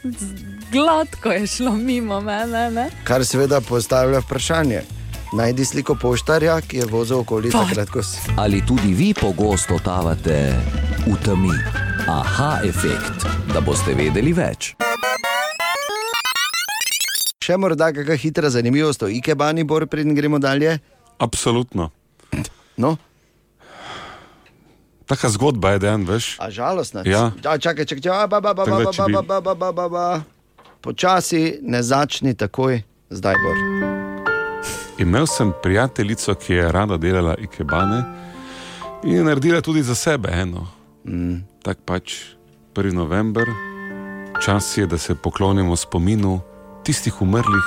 gladko 0.71 1.31
je 1.31 1.47
šlo 1.47 1.71
mimo 1.71 2.21
mene. 2.21 2.71
Ne? 2.71 2.89
Kar 3.03 3.25
seveda 3.25 3.61
postavlja 3.61 4.19
vprašanje. 4.19 4.81
Najdi 5.33 5.65
sliko 5.65 5.95
poštarja, 5.95 6.61
ki 6.61 6.77
je 6.77 6.85
vozil 6.85 7.19
okoli 7.19 7.51
takrat, 7.51 7.89
ko 7.89 8.03
si. 8.03 8.17
Ali 8.37 8.61
tudi 8.65 8.93
vi 8.93 9.13
pogosto 9.13 9.75
totavate 9.75 10.55
v 11.07 11.15
temi? 11.25 11.51
Aha 12.07 12.59
efekt, 12.63 13.27
da 13.53 13.59
boste 13.61 13.91
vedeli 13.93 14.31
več. 14.33 14.71
Še 17.43 17.57
morda 17.59 17.91
kakšna 17.95 18.15
hitra 18.15 18.49
zanimivost 18.51 19.03
o 19.03 19.09
Ikebani, 19.11 19.63
Bor, 19.63 19.85
preden 19.87 20.15
gremo 20.15 20.39
dalje? 20.39 20.79
Absolutno. 21.19 21.91
No, 22.77 22.97
Taka 25.07 25.29
zgodba 25.29 25.71
je 25.71 25.79
dejan, 25.79 26.03
veš. 26.03 26.35
a 26.39 26.51
žalostna. 26.51 27.01
Ja. 27.05 27.31
A, 27.47 27.57
čakaj, 27.57 27.85
čakaj, 27.85 28.01
čakaj, 28.03 28.23
a, 28.23 28.27
ba, 28.27 28.41
ba, 28.43 28.53
ba, 28.53 28.65
Tako 28.65 28.77
ba, 28.77 28.83
da, 28.83 28.85
ba, 28.85 28.93
če 28.93 29.03
bi- 29.07 29.13
ba, 29.13 29.21
ba, 29.21 29.39
ba, 29.41 29.53
ba, 29.55 29.71
ba, 29.71 29.85
ba. 29.89 30.07
Počasi, 30.81 31.59
ne 31.63 31.83
začni 31.83 32.35
takoj, 32.35 32.83
zdaj 33.09 33.35
Bor. 33.35 33.57
Imel 34.97 35.25
sem 35.27 35.53
prijateljico, 35.63 36.35
ki 36.35 36.53
je 36.53 36.71
rada 36.71 36.97
delala 36.97 37.35
ikebane 37.37 38.03
in 39.03 39.15
je 39.15 39.23
naredila 39.23 39.61
tudi 39.61 39.83
za 39.83 39.95
sebe 39.95 40.29
eno. 40.31 40.67
Mm. 41.07 41.39
Tako 41.63 41.81
pač 41.85 42.13
1. 42.75 42.93
november, 42.93 43.45
čas 44.45 44.77
je, 44.77 44.85
da 44.87 44.97
se 44.97 45.15
poklonimo 45.15 45.75
spominu 45.75 46.41
tistih 46.83 47.21
umrlih, 47.21 47.65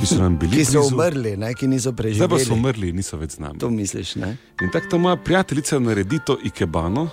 ki 0.00 0.06
so 0.06 0.18
nam 0.18 0.38
bili 0.38 0.56
Ki 0.56 0.64
so 0.64 0.80
blizu. 0.80 0.94
umrli, 0.94 1.36
ne, 1.36 1.54
ki 1.54 1.68
niso 1.68 1.92
Zdaj 1.92 1.96
pa 1.96 2.12
so 2.20 2.28
preživeli. 2.28 2.58
umrli, 2.58 2.92
niso 2.92 3.16
več 3.16 3.30
z 3.30 3.38
nami. 3.38 3.58
To 3.58 3.70
misliš, 3.70 4.14
ne? 4.16 4.36
In 4.62 4.70
tako 4.70 4.86
ta 4.90 4.98
moja 4.98 5.16
prijateljica 5.16 5.78
naredi 5.78 6.18
to 6.26 6.38
ikebano, 6.44 7.08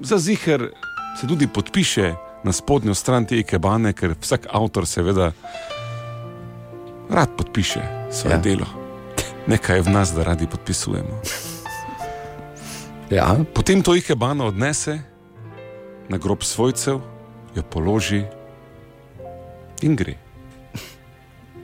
za 0.00 0.18
ziger 0.18 0.70
se 1.20 1.26
tudi 1.26 1.46
podpiše 1.46 2.14
na 2.44 2.52
spodnjo 2.52 2.94
stran 2.94 3.26
te 3.26 3.38
ikebane, 3.38 3.92
ker 3.92 4.14
vsak 4.20 4.46
avtor 4.52 4.86
seveda 4.86 5.32
rad 7.10 7.28
podpiše 7.36 7.80
svoje 8.12 8.34
ja. 8.34 8.38
delo. 8.38 8.66
Nekaj 9.46 9.76
je 9.76 9.82
v 9.82 9.90
nas, 9.90 10.14
da 10.14 10.22
radi 10.22 10.46
podpisujemo. 10.46 11.20
Ja. 13.10 13.36
Potem 13.54 13.82
to 13.82 13.96
ikebano 13.96 14.46
odnese 14.46 15.00
na 16.08 16.18
grob 16.18 16.42
svojcev, 16.42 17.00
jo 17.54 17.62
položi 17.62 18.24
in 19.82 19.96
gre. 19.96 20.29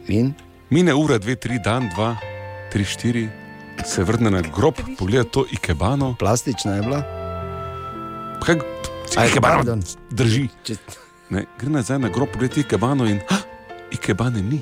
In? 0.08 0.34
Mine 0.70 0.94
ura, 0.94 1.18
dve, 1.18 1.34
tri, 1.34 1.58
dan, 1.58 1.88
dva, 1.88 2.16
tri, 2.72 2.84
štiri, 2.84 3.28
se 3.84 4.04
vrne 4.04 4.30
na 4.30 4.40
grob, 4.42 4.74
pogleda 4.98 5.24
to 5.24 5.44
ikebano. 5.50 6.14
Plastična 6.18 6.74
je 6.74 6.82
bila. 6.82 7.02
Kaj, 8.40 8.56
Aj, 9.16 9.28
ikebano 9.28 9.54
pardon. 9.56 9.82
drži. 10.10 10.48
Ne, 11.30 11.44
gre 11.58 11.70
nazaj 11.70 11.98
na 11.98 12.08
grob, 12.08 12.28
pogleda 12.28 12.60
ikebano 12.60 13.06
in 13.06 13.20
ha, 13.28 13.36
ikebane 13.90 14.42
ni. 14.42 14.60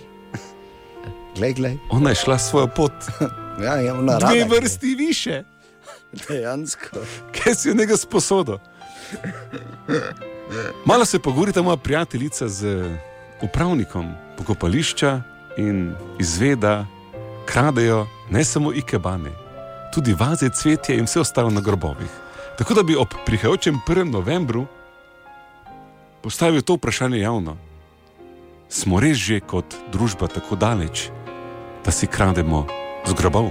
Glej, 1.36 1.52
glej. 1.54 1.76
Ona 1.90 2.10
je 2.10 2.14
šla 2.16 2.38
svojo 2.38 2.66
pot. 2.68 2.92
Ja, 3.56 3.74
je 3.74 3.92
ona 3.92 4.18
Dve 4.18 4.40
rada. 4.40 4.54
vrsti 4.54 4.94
više, 4.94 5.42
Dejansko. 6.28 6.98
kaj 7.34 7.54
si 7.54 7.68
jo 7.68 7.74
nekaj 7.74 7.96
sposodo. 7.96 8.58
Malo 10.84 11.04
se 11.04 11.18
pogovorita 11.18 11.62
moja 11.62 11.76
prijateljica 11.76 12.48
z 12.48 12.90
upravnikom 13.42 14.14
pokopališča 14.38 15.22
in 15.56 15.94
izve, 16.18 16.56
da 16.56 16.86
kradejo 17.46 18.06
ne 18.30 18.44
samo 18.44 18.72
ikebane, 18.72 19.30
tudi 19.94 20.14
vaze, 20.18 20.48
cvetje 20.50 20.96
in 20.98 21.04
vse 21.04 21.20
ostalo 21.20 21.50
na 21.50 21.60
grobovih. 21.60 22.10
Tako 22.58 22.74
da 22.74 22.82
bi 22.82 22.96
ob 22.96 23.08
prihajajočem 23.26 23.80
1. 23.88 24.10
novembru 24.10 24.66
postavil 26.22 26.62
to 26.62 26.74
vprašanje 26.74 27.18
javno. 27.18 27.56
Smo 28.68 29.00
res 29.00 29.16
že 29.16 29.40
kot 29.40 29.74
družba 29.92 30.26
tako 30.26 30.56
daleč, 30.56 31.10
da 31.84 31.90
si 31.90 32.06
krademo 32.06 32.66
z 33.06 33.12
grobov? 33.14 33.50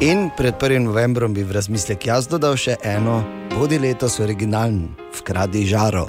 In 0.00 0.30
pred 0.36 0.54
1. 0.58 0.78
novembrom 0.78 1.34
bi 1.34 1.44
v 1.44 1.52
razmislek 1.52 2.06
jaz 2.06 2.26
dodal 2.26 2.56
še 2.56 2.78
eno, 2.82 3.20
bodi 3.54 3.78
letos 3.78 4.18
originalen, 4.18 4.88
vkradi 5.20 5.66
žaro. 5.68 6.08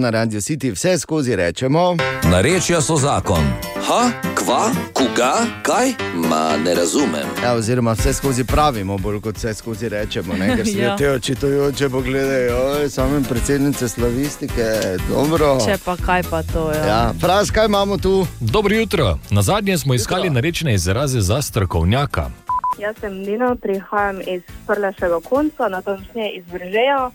Na 0.00 0.10
Radio 0.10 0.40
City 0.40 0.70
vse 0.70 0.98
skozi 0.98 1.36
rečemo. 1.36 1.96
Narečja 2.24 2.80
so 2.80 2.96
zakon. 2.96 3.44
Ha, 3.86 4.10
kva, 4.34 4.62
koga, 4.92 5.32
kaj? 5.62 5.92
Ma 6.14 6.56
ne 6.56 6.74
razumem. 6.74 7.26
Ja, 7.42 7.52
oziroma, 7.52 7.92
vse 7.92 8.12
skozi 8.12 8.44
pravimo, 8.44 8.98
bolj 8.98 9.20
kot 9.20 9.36
vse 9.36 9.54
skozi 9.54 9.88
rečemo. 9.88 10.34
Ne? 10.34 10.56
Ker 10.56 10.66
se 10.66 10.78
Ja. 10.78 10.84
ja. 10.84 10.96
te 10.96 11.10
očitajoče 11.10 11.88
pogledajo, 11.88 12.58
same 12.88 13.22
predsednice 13.28 13.88
slavistike, 13.88 14.64
dobro. 15.08 15.58
Če 15.66 15.76
pa 15.84 15.96
kaj 15.96 16.22
pa 16.22 16.42
to 16.42 16.70
je. 16.72 16.78
Ja, 16.78 17.12
Fras, 17.20 17.50
kaj 17.50 17.66
imamo 17.66 17.96
tu? 17.98 18.26
Dobro 18.40 18.74
jutro. 18.74 19.18
Na 19.30 19.42
zadnje 19.42 19.78
smo 19.78 19.94
iskali 19.94 20.30
narečne 20.30 20.74
izraze 20.74 21.20
za 21.20 21.42
strokovnjaka. 21.42 22.30
Jaz 22.78 22.96
sem 23.00 23.12
Nina, 23.14 23.54
prihajam 23.54 24.20
iz 24.20 24.42
Prleškega 24.66 25.20
konca, 25.20 25.68
natančneje 25.68 26.32
iz 26.32 26.44
Vržeja. 26.52 27.10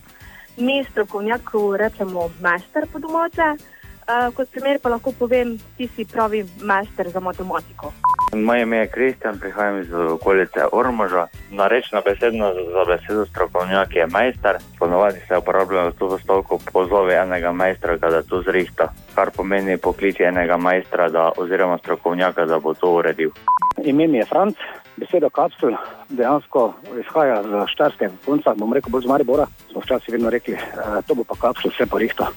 Mi 0.57 0.83
strokovnjaku 0.91 1.77
rečemo 1.77 2.29
majster 2.41 2.87
po 2.93 2.99
domače. 2.99 3.49
Uh, 4.05 4.29
kot 4.35 4.51
primer 4.51 4.77
pa 4.79 4.89
lahko 4.89 5.11
povem, 5.11 5.57
ti 5.77 5.87
si 5.87 6.05
pravi 6.05 6.45
majster 6.61 7.09
za 7.09 7.19
matematiko. 7.19 7.93
Moje 8.35 8.61
ime 8.61 8.77
je 8.77 8.87
Kristjan, 8.87 9.39
prihajam 9.39 9.79
iz 9.79 9.93
okolice 9.93 10.65
Ormoža. 10.71 11.27
Narečna 11.51 12.01
besedna 12.05 12.53
za 12.53 12.85
besedo 12.87 13.25
strokovnjak 13.25 13.95
je 13.95 14.07
majster. 14.07 14.57
Ponovadi 14.79 15.19
se 15.27 15.37
uporablja 15.37 15.83
v 15.83 15.91
to 15.91 16.19
stavko 16.19 16.59
pozove 16.73 17.15
enega 17.15 17.51
majstra, 17.51 17.97
da 17.97 18.21
to 18.21 18.41
zrihta. 18.41 18.93
Kar 19.15 19.31
pomeni 19.31 19.77
pokliči 19.77 20.23
enega 20.23 20.57
majstra 20.57 21.09
da, 21.09 21.31
oziroma 21.37 21.77
strokovnjaka, 21.77 22.45
da 22.45 22.59
bo 22.59 22.73
to 22.73 22.93
uredil. 22.93 23.31
Ime 23.83 24.07
mi 24.07 24.17
je 24.17 24.25
Franc, 24.25 24.55
Beseda 24.97 25.29
kapsul 25.29 25.75
dejansko 26.09 26.73
izhaja 26.99 27.41
z 27.43 27.63
štarskega 27.73 28.13
konca, 28.25 28.53
bom 28.55 28.73
rekel 28.73 28.91
bolj 28.91 29.03
z 29.03 29.11
Maribora. 29.11 29.47
Smo 29.71 29.81
včasih 29.83 30.13
vedno 30.15 30.29
rekli, 30.29 30.55
eh, 30.55 31.01
to 31.07 31.15
bo 31.15 31.23
pa 31.23 31.35
kapsul, 31.35 31.71
vse 31.71 31.85
pa 31.85 31.99
rihta. 31.99 32.29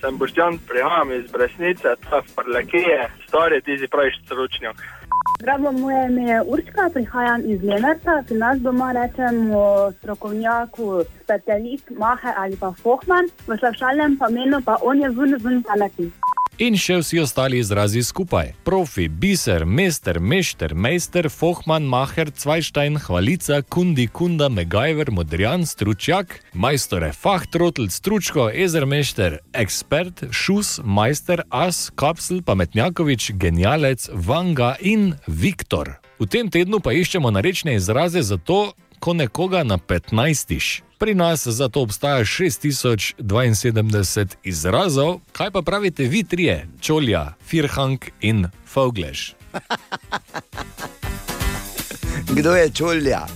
Sem 0.00 0.18
Boštjan, 0.18 0.58
prihajam 0.68 1.12
iz 1.12 1.30
Bresnice, 1.32 1.96
ta 2.10 2.22
Prlekije, 2.36 3.08
stari 3.26 3.62
ti 3.62 3.78
si 3.78 3.88
praviš 3.88 4.20
stručnjak. 4.26 4.76
Zdravo, 5.40 5.72
moje 5.72 6.06
ime 6.06 6.22
je 6.22 6.42
Urška, 6.42 6.90
prihajam 6.94 7.42
iz 7.44 7.62
Lenarta. 7.62 8.22
Pri 8.26 8.36
nas 8.36 8.58
doma 8.58 8.92
rečemo 8.92 9.92
strokovnjaku 9.98 11.02
specialist, 11.22 11.90
mahe 11.90 12.30
ali 12.36 12.56
pa 12.56 12.72
fohman, 12.82 13.26
v 13.46 13.58
slavšalnem 13.58 14.16
pomenu 14.18 14.60
pa 14.64 14.76
on 14.82 15.00
je 15.00 15.08
ven, 15.08 15.36
ven 15.44 15.62
pametni. 15.62 16.12
In 16.62 16.76
še 16.78 17.00
vsi 17.00 17.18
ostali 17.18 17.58
izrazi 17.58 17.98
skupaj: 18.06 18.52
profi, 18.62 19.08
biser, 19.08 19.64
mester, 19.66 20.20
mešter, 20.20 20.74
mejster, 20.74 21.26
fohman, 21.26 21.82
maher, 21.90 22.30
cvajštajn, 22.30 23.00
hvalica, 23.02 23.58
kundi, 23.66 24.06
kunda, 24.06 24.46
megajver, 24.48 25.10
modrjan, 25.10 25.66
stručjak, 25.66 26.38
majstore, 26.54 27.10
fahtrotl, 27.10 27.88
stručko, 27.90 28.46
ezermešter, 28.54 29.40
ekspert, 29.50 30.28
šus, 30.30 30.78
majster, 30.84 31.42
as, 31.50 31.88
kapsel, 31.98 32.38
pametnjakovič, 32.46 33.32
genialec, 33.34 34.06
vanga 34.14 34.76
in 34.78 35.16
Viktor. 35.26 35.96
V 36.22 36.30
tem 36.30 36.54
tednu 36.54 36.78
pa 36.78 36.94
iščemo 36.94 37.34
narečne 37.34 37.74
izraze 37.74 38.22
za 38.22 38.38
to, 38.38 38.76
ko 39.02 39.18
nekoga 39.18 39.66
na 39.66 39.82
15. 39.82 40.83
Pri 41.04 41.14
nas 41.14 41.46
zato 41.46 41.80
obstaja 41.80 42.24
6072 42.24 44.26
izrazov, 44.42 45.20
kaj 45.32 45.50
pa 45.50 45.62
pravite 45.62 46.04
vi 46.04 46.24
trije, 46.24 46.68
čolja, 46.80 47.32
firhank 47.46 48.04
in 48.20 48.46
foglež. 48.66 49.32
Kdo 52.36 52.56
je 52.56 52.70
čulja? 52.70 53.26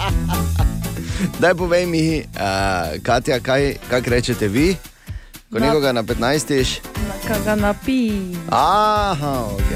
Daj 1.40 1.54
povej 1.54 1.86
mi, 1.86 2.20
uh, 2.20 2.24
Katja, 3.02 3.40
kaj, 3.40 3.74
kaj 3.90 4.00
rečete 4.06 4.48
vi, 4.48 4.76
ko 5.52 5.58
Na- 5.58 5.66
nekoga 5.66 5.92
na 5.92 6.02
15. 6.02 6.80
Kaj 7.26 7.38
ga 7.44 7.56
napi? 7.56 8.12
Aha, 8.50 9.44
ok. 9.48 9.70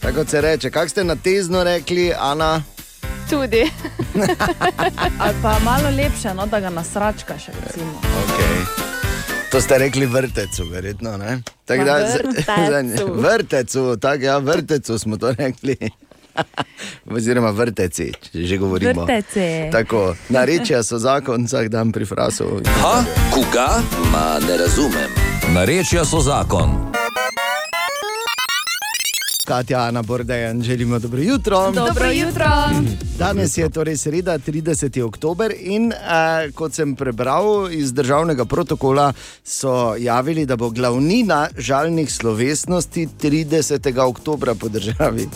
Tako 0.00 0.24
se 0.24 0.40
reče, 0.40 0.70
kak 0.70 0.90
ste 0.90 1.04
na 1.04 1.16
tezno 1.16 1.64
rekli, 1.64 2.12
Ana? 2.18 2.62
Tudi. 3.30 3.70
Ali 5.18 5.34
pa 5.42 5.58
malo 5.58 5.90
lepše, 5.90 6.34
no, 6.34 6.46
da 6.46 6.60
ga 6.60 6.70
nasračkaš. 6.70 7.46
recimo. 7.46 8.00
Okay. 8.00 8.64
To 9.50 9.60
ste 9.60 9.78
rekli 9.78 10.06
vrtecu, 10.06 10.64
verjetno. 10.64 11.16
ne? 11.16 11.42
Tako 11.64 11.84
da- 11.84 11.98
Vrtecu. 11.98 13.12
vrtecu, 13.26 13.96
tako 13.96 14.24
ja, 14.24 14.38
vrtecu 14.38 14.98
smo 14.98 15.16
to 15.16 15.32
rekli. 15.32 15.76
Oziroma 17.10 17.50
vrteci, 17.50 18.12
če 18.22 18.42
že 18.42 18.56
govorimo. 18.56 19.04
Vrteci. 19.04 19.70
Tako, 19.72 20.16
narečja 20.28 20.82
so 20.82 20.98
zakon, 20.98 21.44
vsak 21.44 21.68
dan 21.68 21.92
pri 21.92 22.04
frasu. 22.04 22.60
Ha, 22.82 23.04
koga? 23.30 23.82
Ma 24.12 24.38
ne 24.42 24.56
razumem. 24.56 25.10
Narečja 25.48 26.04
so 26.04 26.20
zakon. 26.20 26.90
Katja, 29.44 29.80
Ana 29.80 30.02
Bordejan, 30.02 30.62
želimo 30.62 30.98
dobro 30.98 31.20
jutro. 31.20 31.72
Dobro 31.72 32.10
jutro. 32.10 32.46
Danes 33.18 33.58
je 33.58 33.70
torej 33.70 33.96
sreda, 33.96 34.38
30. 34.38 35.02
oktober 35.02 35.52
in 35.60 35.92
eh, 35.92 36.50
kot 36.54 36.72
sem 36.72 36.96
prebral 36.96 37.72
iz 37.72 37.92
državnega 37.92 38.44
protokola, 38.44 39.12
so 39.44 39.96
javili, 39.98 40.46
da 40.46 40.56
bo 40.56 40.70
glavnina 40.70 41.48
žalnih 41.58 42.12
slovesnosti 42.12 43.08
30. 43.22 44.00
oktobra 44.00 44.54
po 44.54 44.68
državi. 44.68 45.28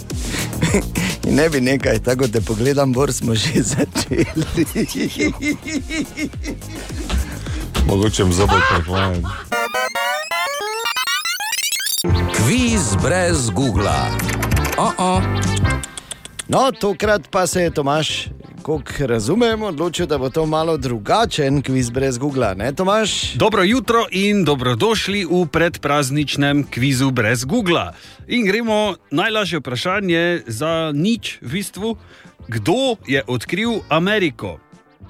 In 1.29 1.35
ne 1.35 1.49
bi 1.49 1.61
nekaj, 1.61 1.99
tako 1.99 2.29
te 2.29 2.41
pogledam, 2.41 2.93
bor 2.93 3.13
smo 3.13 3.35
že 3.35 3.63
začeli. 3.73 4.25
Mogoče 7.87 8.23
jim 8.23 8.33
zobel 8.33 8.59
prehvajen. 8.71 9.25
Kviz 12.49 12.97
brez 13.03 13.51
Google. 13.51 14.09
Oh 14.79 14.93
-oh. 14.97 15.23
No, 16.49 16.73
tokrat 16.81 17.29
pa 17.31 17.47
se 17.47 17.63
je 17.63 17.71
Tomaš, 17.71 18.29
kot 18.63 18.91
razumem, 19.01 19.63
odločil, 19.63 20.07
da 20.07 20.19
bo 20.19 20.31
to 20.31 20.47
malo 20.47 20.77
drugačen 20.77 21.63
kviz 21.63 21.91
brez 21.91 22.19
Google, 22.19 22.55
ne 22.55 22.73
Tomaš? 22.73 23.35
Dobro 23.35 23.63
jutro 23.63 24.07
in 24.11 24.45
dobrodošli 24.45 25.25
v 25.25 25.47
predprazničnem 25.53 26.65
kvizu 26.71 27.11
brez 27.11 27.45
Google. 27.45 27.93
In 28.27 28.47
gremo 28.47 28.95
najlažje 29.11 29.59
vprašanje 29.59 30.43
za 30.47 30.93
nič, 30.95 31.39
v 31.43 31.53
bistvu, 31.53 31.97
kdo 32.49 32.97
je 33.07 33.23
odkril 33.27 33.81
Ameriko? 33.89 34.59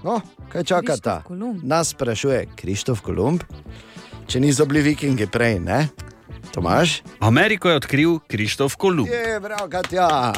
No, 0.04 0.20
kaj 0.48 0.64
čakata? 0.64 1.22
Nas 1.62 1.88
sprašuje 1.88 2.46
Krištof 2.56 3.00
Kolumb, 3.00 3.42
če 4.26 4.40
niso 4.40 4.66
bili 4.66 4.82
vikingi 4.82 5.26
prej, 5.26 5.60
ne? 5.60 5.88
Tomaš? 6.58 7.02
Ameriko 7.20 7.68
je 7.68 7.76
odkril 7.76 8.18
Krištof 8.20 8.74
Kolumb. 8.74 9.06
Je, 9.06 9.40
prav, 9.40 9.68
Katja. 9.70 10.32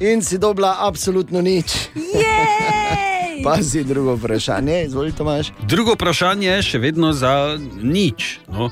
In 0.00 0.22
si 0.22 0.38
dobila 0.38 0.76
absolutno 0.80 1.42
nič. 1.42 1.74
Pazi 3.44 3.82
drugo 3.84 4.14
vprašanje, 4.14 4.84
izvoli 4.84 5.12
Tomaš. 5.12 5.50
Drugo 5.62 5.94
vprašanje 5.94 6.46
je 6.48 6.62
še 6.62 6.78
vedno 6.78 7.10
za 7.12 7.58
nič. 7.74 8.38
No. 8.46 8.70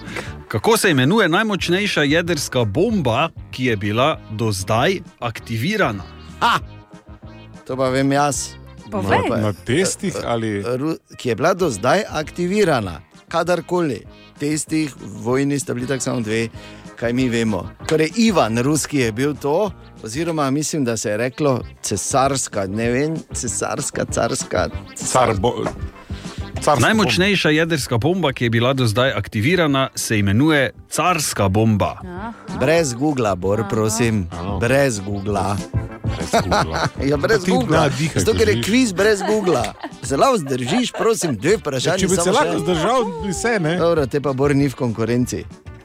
Kako 0.49 0.77
se 0.77 0.91
imenuje 0.91 1.27
najmočnejša 1.29 2.03
jedrska 2.05 2.65
bomba, 2.65 3.29
ki 3.51 3.65
je 3.65 3.77
bila 3.77 4.09
do 4.31 4.53
zdaj 4.53 5.01
aktivirana? 5.19 6.07
Ha! 6.39 6.59
To 7.67 7.75
pa 7.75 7.91
vem 7.91 8.13
jaz. 8.13 8.55
Povej. 8.91 9.27
No, 9.27 9.37
Na 9.41 9.53
testih 9.53 10.15
ali- 10.23 10.63
Ki 11.19 11.29
je 11.29 11.35
bila 11.35 11.55
do 11.55 11.67
zdaj 11.67 12.07
aktivirana, 12.07 13.01
kadarkoli. 13.29 14.05
Testih, 14.39 14.95
vojni 15.01 15.59
sta 15.61 15.75
bili 15.75 15.87
tako 15.87 16.01
samo 16.01 16.21
dve, 16.21 16.49
kaj 16.97 17.13
mi 17.13 17.29
vemo. 17.29 17.71
Torej, 17.87 18.11
Ivan, 18.17 18.59
ruski 18.59 18.99
je 18.99 19.13
bil 19.13 19.35
to, 19.35 19.71
oziroma 20.03 20.51
mislim, 20.51 20.85
da 20.85 20.97
se 20.97 21.11
je 21.11 21.17
reklo 21.17 21.61
cesarska, 21.83 22.67
ne 22.67 22.91
vem, 22.91 23.17
cesarska, 23.35 24.05
carska. 24.05 24.69
Car 24.97 25.35
bo, 25.39 25.65
Najmočnejša 26.81 27.51
jedrska 27.51 27.99
bomba, 27.99 28.33
ki 28.33 28.45
je 28.45 28.51
bila 28.51 28.73
do 28.73 28.87
zdaj 28.87 29.13
aktivirana, 29.13 29.89
se 29.95 30.19
imenuje 30.19 30.73
carska 30.91 31.49
bomba. 31.49 31.99
Brez 32.61 32.95
Google, 32.95 33.37
Bor, 33.37 33.65
prosim, 33.71 34.29
brez 34.61 35.01
Google. 35.01 35.84
Ja, 37.11 37.17
brez 37.17 37.45
Google. 37.45 37.81
ne 37.81 37.91
dihaj, 37.99 38.21
Zato, 38.23 38.33
ko 38.33 38.39
ker 38.39 38.49
je 38.49 38.63
kviz 38.63 38.93
brez 38.93 39.21
Google. 39.23 39.63
Zelo 40.03 40.33
vzdržiš, 40.35 40.93
prosim, 40.93 41.37
dve 41.37 41.57
vprašanje. 41.57 41.95
Ja, 41.95 42.09
če 42.09 42.09
bi 42.09 42.17
se 42.23 42.33
lahko 42.33 42.53
še. 42.53 42.59
zdržal, 42.59 43.05
bi 43.27 43.33
se 43.33 43.61
ne. 43.61 43.77
Dobro, 43.77 44.07
te 44.07 44.21
pa 44.21 44.33
Bor 44.33 44.55
ni 44.55 44.69
v 44.69 44.75
konkurenci. 44.75 45.45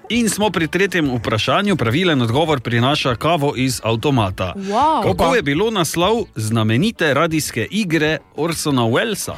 In 0.10 0.30
smo 0.30 0.50
pri 0.50 0.66
tretjem 0.68 1.06
vprašanju. 1.18 1.76
Pravilen 1.76 2.22
odgovor 2.22 2.60
prinaša 2.60 3.16
kavo 3.16 3.54
iz 3.56 3.78
avtomata. 3.84 4.54
Wow. 4.58 5.04
Kako 5.06 5.36
je 5.36 5.42
bilo 5.42 5.72
naslov 5.72 6.26
znamenite 6.36 7.14
radijske 7.14 7.68
igre 7.72 8.18
Orsona 8.36 8.82
Wellsa? 8.90 9.36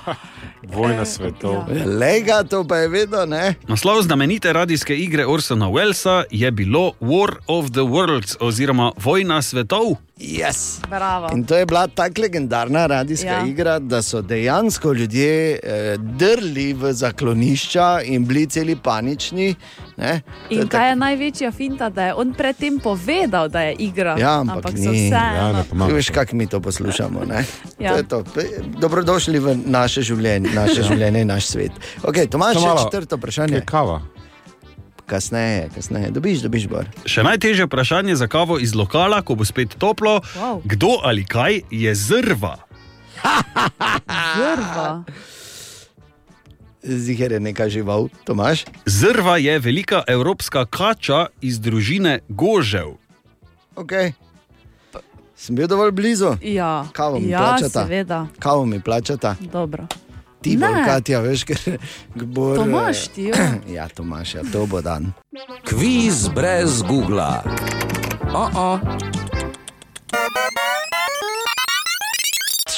Vojna 0.63 1.05
svetov. 1.05 1.67
Lega, 1.99 2.43
to 2.43 2.63
pa 2.67 2.75
je 2.77 2.87
vedno, 2.87 3.25
ne? 3.25 3.55
Naslov 3.67 4.01
znamenite 4.01 4.53
radijske 4.53 4.95
igre 4.95 5.25
Orsona 5.27 5.67
Wellsa 5.67 6.23
je 6.31 6.51
bilo 6.51 6.91
War 7.01 7.35
of 7.47 7.71
the 7.71 7.83
Worlds 7.83 8.35
oziroma 8.39 8.91
Vojna 8.97 9.41
svetov. 9.41 9.83
Yes. 10.21 10.79
Bravo. 10.89 11.29
In 11.33 11.43
to 11.43 11.55
je 11.55 11.65
bila 11.65 11.87
tako 11.87 12.21
legendarna 12.21 12.85
radijska 12.85 13.27
Ja. 13.27 13.39
ja. 13.39 13.45
igra, 13.45 13.79
da 13.79 14.01
so 14.01 14.21
dejansko 14.21 14.93
ljudje 14.93 15.59
eh, 15.63 15.97
drli 15.97 16.73
v 16.73 16.93
zaklonišča 16.93 18.01
in 18.05 18.25
bili 18.25 18.47
celi 18.47 18.75
panični. 18.75 19.55
Ne? 19.97 20.21
In 20.49 20.67
kaj 20.67 20.89
je 20.89 20.95
največja 20.95 21.51
finta, 21.51 21.89
da 21.89 22.05
je 22.05 22.13
on 22.13 22.33
predtem 22.33 22.79
povedal, 22.79 23.49
da 23.49 23.61
je 23.61 23.75
igra? 23.79 24.15
Ja, 24.19 24.39
ampak, 24.39 24.71
so 24.71 24.91
ni. 24.91 25.09
vseeno. 25.09 25.87
Ti 25.87 25.93
Veš, 25.93 26.09
kako 26.09 26.35
mi 26.35 26.47
to 26.47 26.59
poslušamo. 26.59 27.25
Ne? 27.25 27.45
Ja. 27.79 27.91
To 27.91 27.97
je 27.97 28.07
to. 28.07 28.23
Dobrodošli 28.79 29.39
v 29.39 29.57
naše 29.65 30.01
življenje, 30.01 30.49
naše 30.53 30.83
življenje 30.89 31.21
in 31.21 31.27
naš 31.27 31.45
svet. 31.45 31.71
Okay, 32.03 32.29
Tomaš, 32.29 32.57
še 32.57 32.83
četrto 32.83 33.17
vprašanje. 33.17 33.55
Je 33.55 33.65
kava. 33.65 34.01
Kasneje, 35.11 35.67
kasneje. 35.75 36.07
Dobiš, 36.15 36.39
dobiš, 36.47 36.69
bar. 36.71 36.87
Še 37.03 37.19
najtežje 37.27 37.65
vprašanje 37.67 38.15
za 38.15 38.31
kavo 38.31 38.55
iz 38.63 38.71
lokala, 38.71 39.19
ko 39.19 39.35
bo 39.35 39.43
spet 39.43 39.75
toplo. 39.75 40.21
Wow. 40.39 40.63
Kdo 40.63 41.03
ali 41.03 41.27
kaj 41.27 41.67
je 41.67 41.91
zrva? 41.95 42.55
Zrva. 44.07 45.03
Ziger 46.79 47.35
je 47.35 47.39
neka 47.39 47.67
žival, 47.69 48.07
Tomaš. 48.23 48.63
Zrva 48.87 49.35
je 49.37 49.59
velika 49.59 49.99
evropska 50.07 50.65
kača 50.65 51.27
iz 51.41 51.59
družine 51.59 52.19
gožev. 52.31 52.95
Okay. 53.75 54.15
Sem 55.35 55.55
bil 55.55 55.67
dovolj 55.67 55.91
blizu. 55.91 56.37
Ja, 56.41 56.87
Kavo 56.93 57.19
mi 57.19 57.29
ja 57.29 57.39
plačata. 57.39 57.83
seveda. 57.83 58.27
Kavo 58.39 58.65
mi 58.65 58.79
plačata. 58.79 59.35
Dobro. 59.51 59.87
Ti 60.41 60.57
bolj, 60.57 60.81
Katja, 60.85 61.21
veš, 61.21 61.45
ker 61.45 61.59
gbor. 62.17 62.55
Tomaž, 62.57 63.07
ti, 63.13 63.27
ja. 63.29 63.53
ja, 63.69 63.85
Tomaš, 63.89 64.35
ja, 64.35 64.45
to 64.49 64.65
bo 64.65 64.81
dan. 64.81 65.13
Kviz 65.69 66.27
brez 66.33 66.81
Google. 66.81 67.45
Oh 68.33 68.49
-oh. 68.49 69.20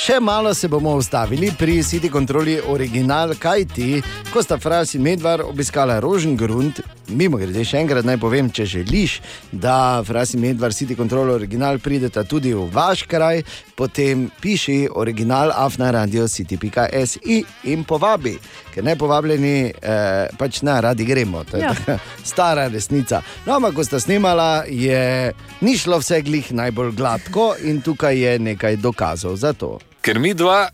Še 0.03 0.19
malo 0.19 0.53
se 0.53 0.67
bomo 0.67 0.95
ustavili 0.95 1.51
pri 1.59 1.83
City 1.83 2.11
Controli 2.11 2.59
original, 2.67 3.31
kaj 3.39 3.65
ti, 3.71 4.01
ko 4.33 4.41
sta 4.43 4.57
Fras 4.59 4.93
in 4.97 5.01
Medvar 5.01 5.41
obiskala 5.41 5.99
Rožengrund. 6.03 6.81
Mimo 7.07 7.37
grede, 7.39 7.63
še 7.63 7.79
enkrat 7.79 8.03
naj 8.03 8.17
povem, 8.19 8.49
če 8.51 8.65
želiš, 8.67 9.13
da 9.51 10.03
Fras 10.03 10.33
in 10.35 10.41
Medvar 10.43 10.75
City 10.75 10.97
Control 10.99 11.31
original 11.31 11.79
prideta 11.79 12.23
tudi 12.27 12.51
v 12.53 12.65
vaš 12.73 13.05
kraj, 13.07 13.45
potem 13.79 14.25
piši 14.41 14.89
original 14.91 15.53
afna 15.55 15.91
radio 15.95 16.27
city.si 16.27 17.39
in 17.71 17.87
povabi, 17.87 18.35
ker 18.75 18.83
ne 18.83 18.97
povabljeni, 18.99 19.55
eh, 19.71 20.27
pač 20.37 20.61
na 20.67 20.81
radi 20.83 21.07
gremo. 21.07 21.45
To 21.47 21.57
je 21.57 21.63
Ja. 21.63 21.97
stara 22.23 22.67
resnica. 22.67 23.21
No, 23.45 23.55
ampak 23.55 23.73
ko 23.75 23.83
sta 23.83 23.99
snimala, 23.99 24.65
je 24.67 25.31
ni 25.61 25.77
šlo 25.77 25.99
vse 26.03 26.21
glih 26.21 26.51
najbolj 26.51 26.91
gladko 26.91 27.53
in 27.63 27.81
tukaj 27.81 28.19
je 28.19 28.39
nekaj 28.39 28.75
dokazov 28.75 29.39
za 29.39 29.53
to. 29.53 29.79
Ker 30.03 30.19
mi 30.19 30.33
dva 30.35 30.67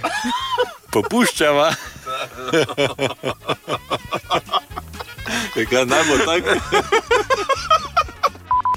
popuščava. 0.94 1.70
Kaj 5.54 5.84
naj 5.86 6.02
bo 6.08 6.16
tako? 6.26 6.56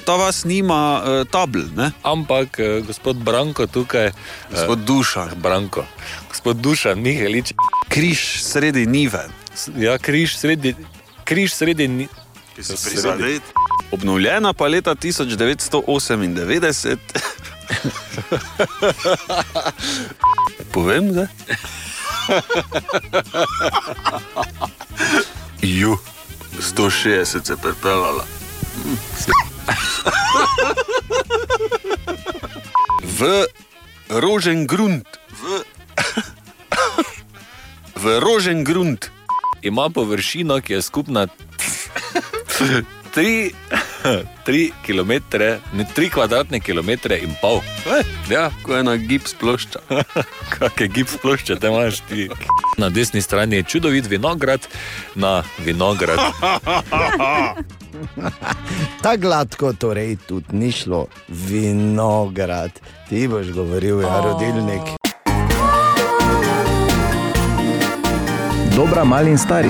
Ta 0.06 0.14
vas 0.20 0.44
nima 0.46 0.80
uh, 1.00 1.24
tabl, 1.32 1.64
ne? 1.74 1.90
Ampak 2.04 2.60
eh, 2.60 2.82
gospod 2.86 3.18
Branko 3.24 3.66
tukaj. 3.72 4.12
Gospod 4.52 4.84
Dušan. 4.86 5.32
Branko. 5.42 5.86
Gospod 6.30 6.60
Dušan, 6.60 7.00
Mihelič. 7.02 7.54
Križ 7.90 8.44
sredi 8.44 8.86
nive. 8.86 9.26
Ja, 9.80 9.98
križ 9.98 10.36
sredi. 10.38 10.76
Križ 11.24 11.54
sredi 11.56 11.88
ni. 11.88 12.08
Prizadet. 12.56 13.42
Obnovljena 13.92 14.54
pa 14.54 14.68
leta 14.68 14.96
1998. 14.96 16.98
Povem, 20.72 21.14
da? 21.14 21.28
Ju, 25.62 25.98
160 26.60 27.46
se 27.46 27.54
je 27.54 27.58
pripeljala. 27.58 28.26
V 33.04 33.46
Rožengrund. 34.10 35.06
V, 35.30 35.64
v 37.96 38.20
Rožengrund. 38.20 39.06
Ima 39.62 39.90
površino, 39.90 40.62
ki 40.62 40.74
je 40.74 40.82
skupna 40.82 41.28
3, 43.16 43.52
3 44.46 44.72
km, 44.86 45.12
ne 45.74 45.86
3 45.96 46.10
kvadratne 46.10 46.60
km 46.60 46.90
in 46.90 47.36
pol. 47.42 47.62
Ja, 48.30 48.52
ko 48.64 48.76
je 48.76 48.84
na 48.84 48.96
gips 48.96 49.34
plošča. 49.40 49.80
Kak 50.54 50.82
je 50.82 50.88
gips 50.88 51.18
plošča, 51.22 51.56
te 51.56 51.68
imaš 51.68 52.00
ti. 52.10 52.30
Na 52.78 52.90
desni 52.90 53.22
strani 53.22 53.56
je 53.56 53.64
čudovit 53.64 54.08
vinograd, 54.08 54.68
na 55.16 55.44
vinograd. 55.66 56.20
Tako 59.04 59.22
gladko 59.22 59.74
torej 59.74 60.18
tudi 60.28 60.46
ni 60.52 60.72
šlo, 60.72 61.08
vinograd. 61.28 62.72
Ti 63.10 63.28
boš 63.28 63.52
govoril, 63.52 64.02
ja, 64.02 64.22
rodilnik. 64.24 64.82
Dobra, 68.76 69.04
mali 69.04 69.32
in 69.32 69.38
stari. 69.38 69.70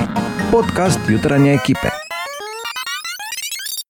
Podcast 0.52 1.00
jutranje 1.10 1.54
ekipe. 1.54 1.90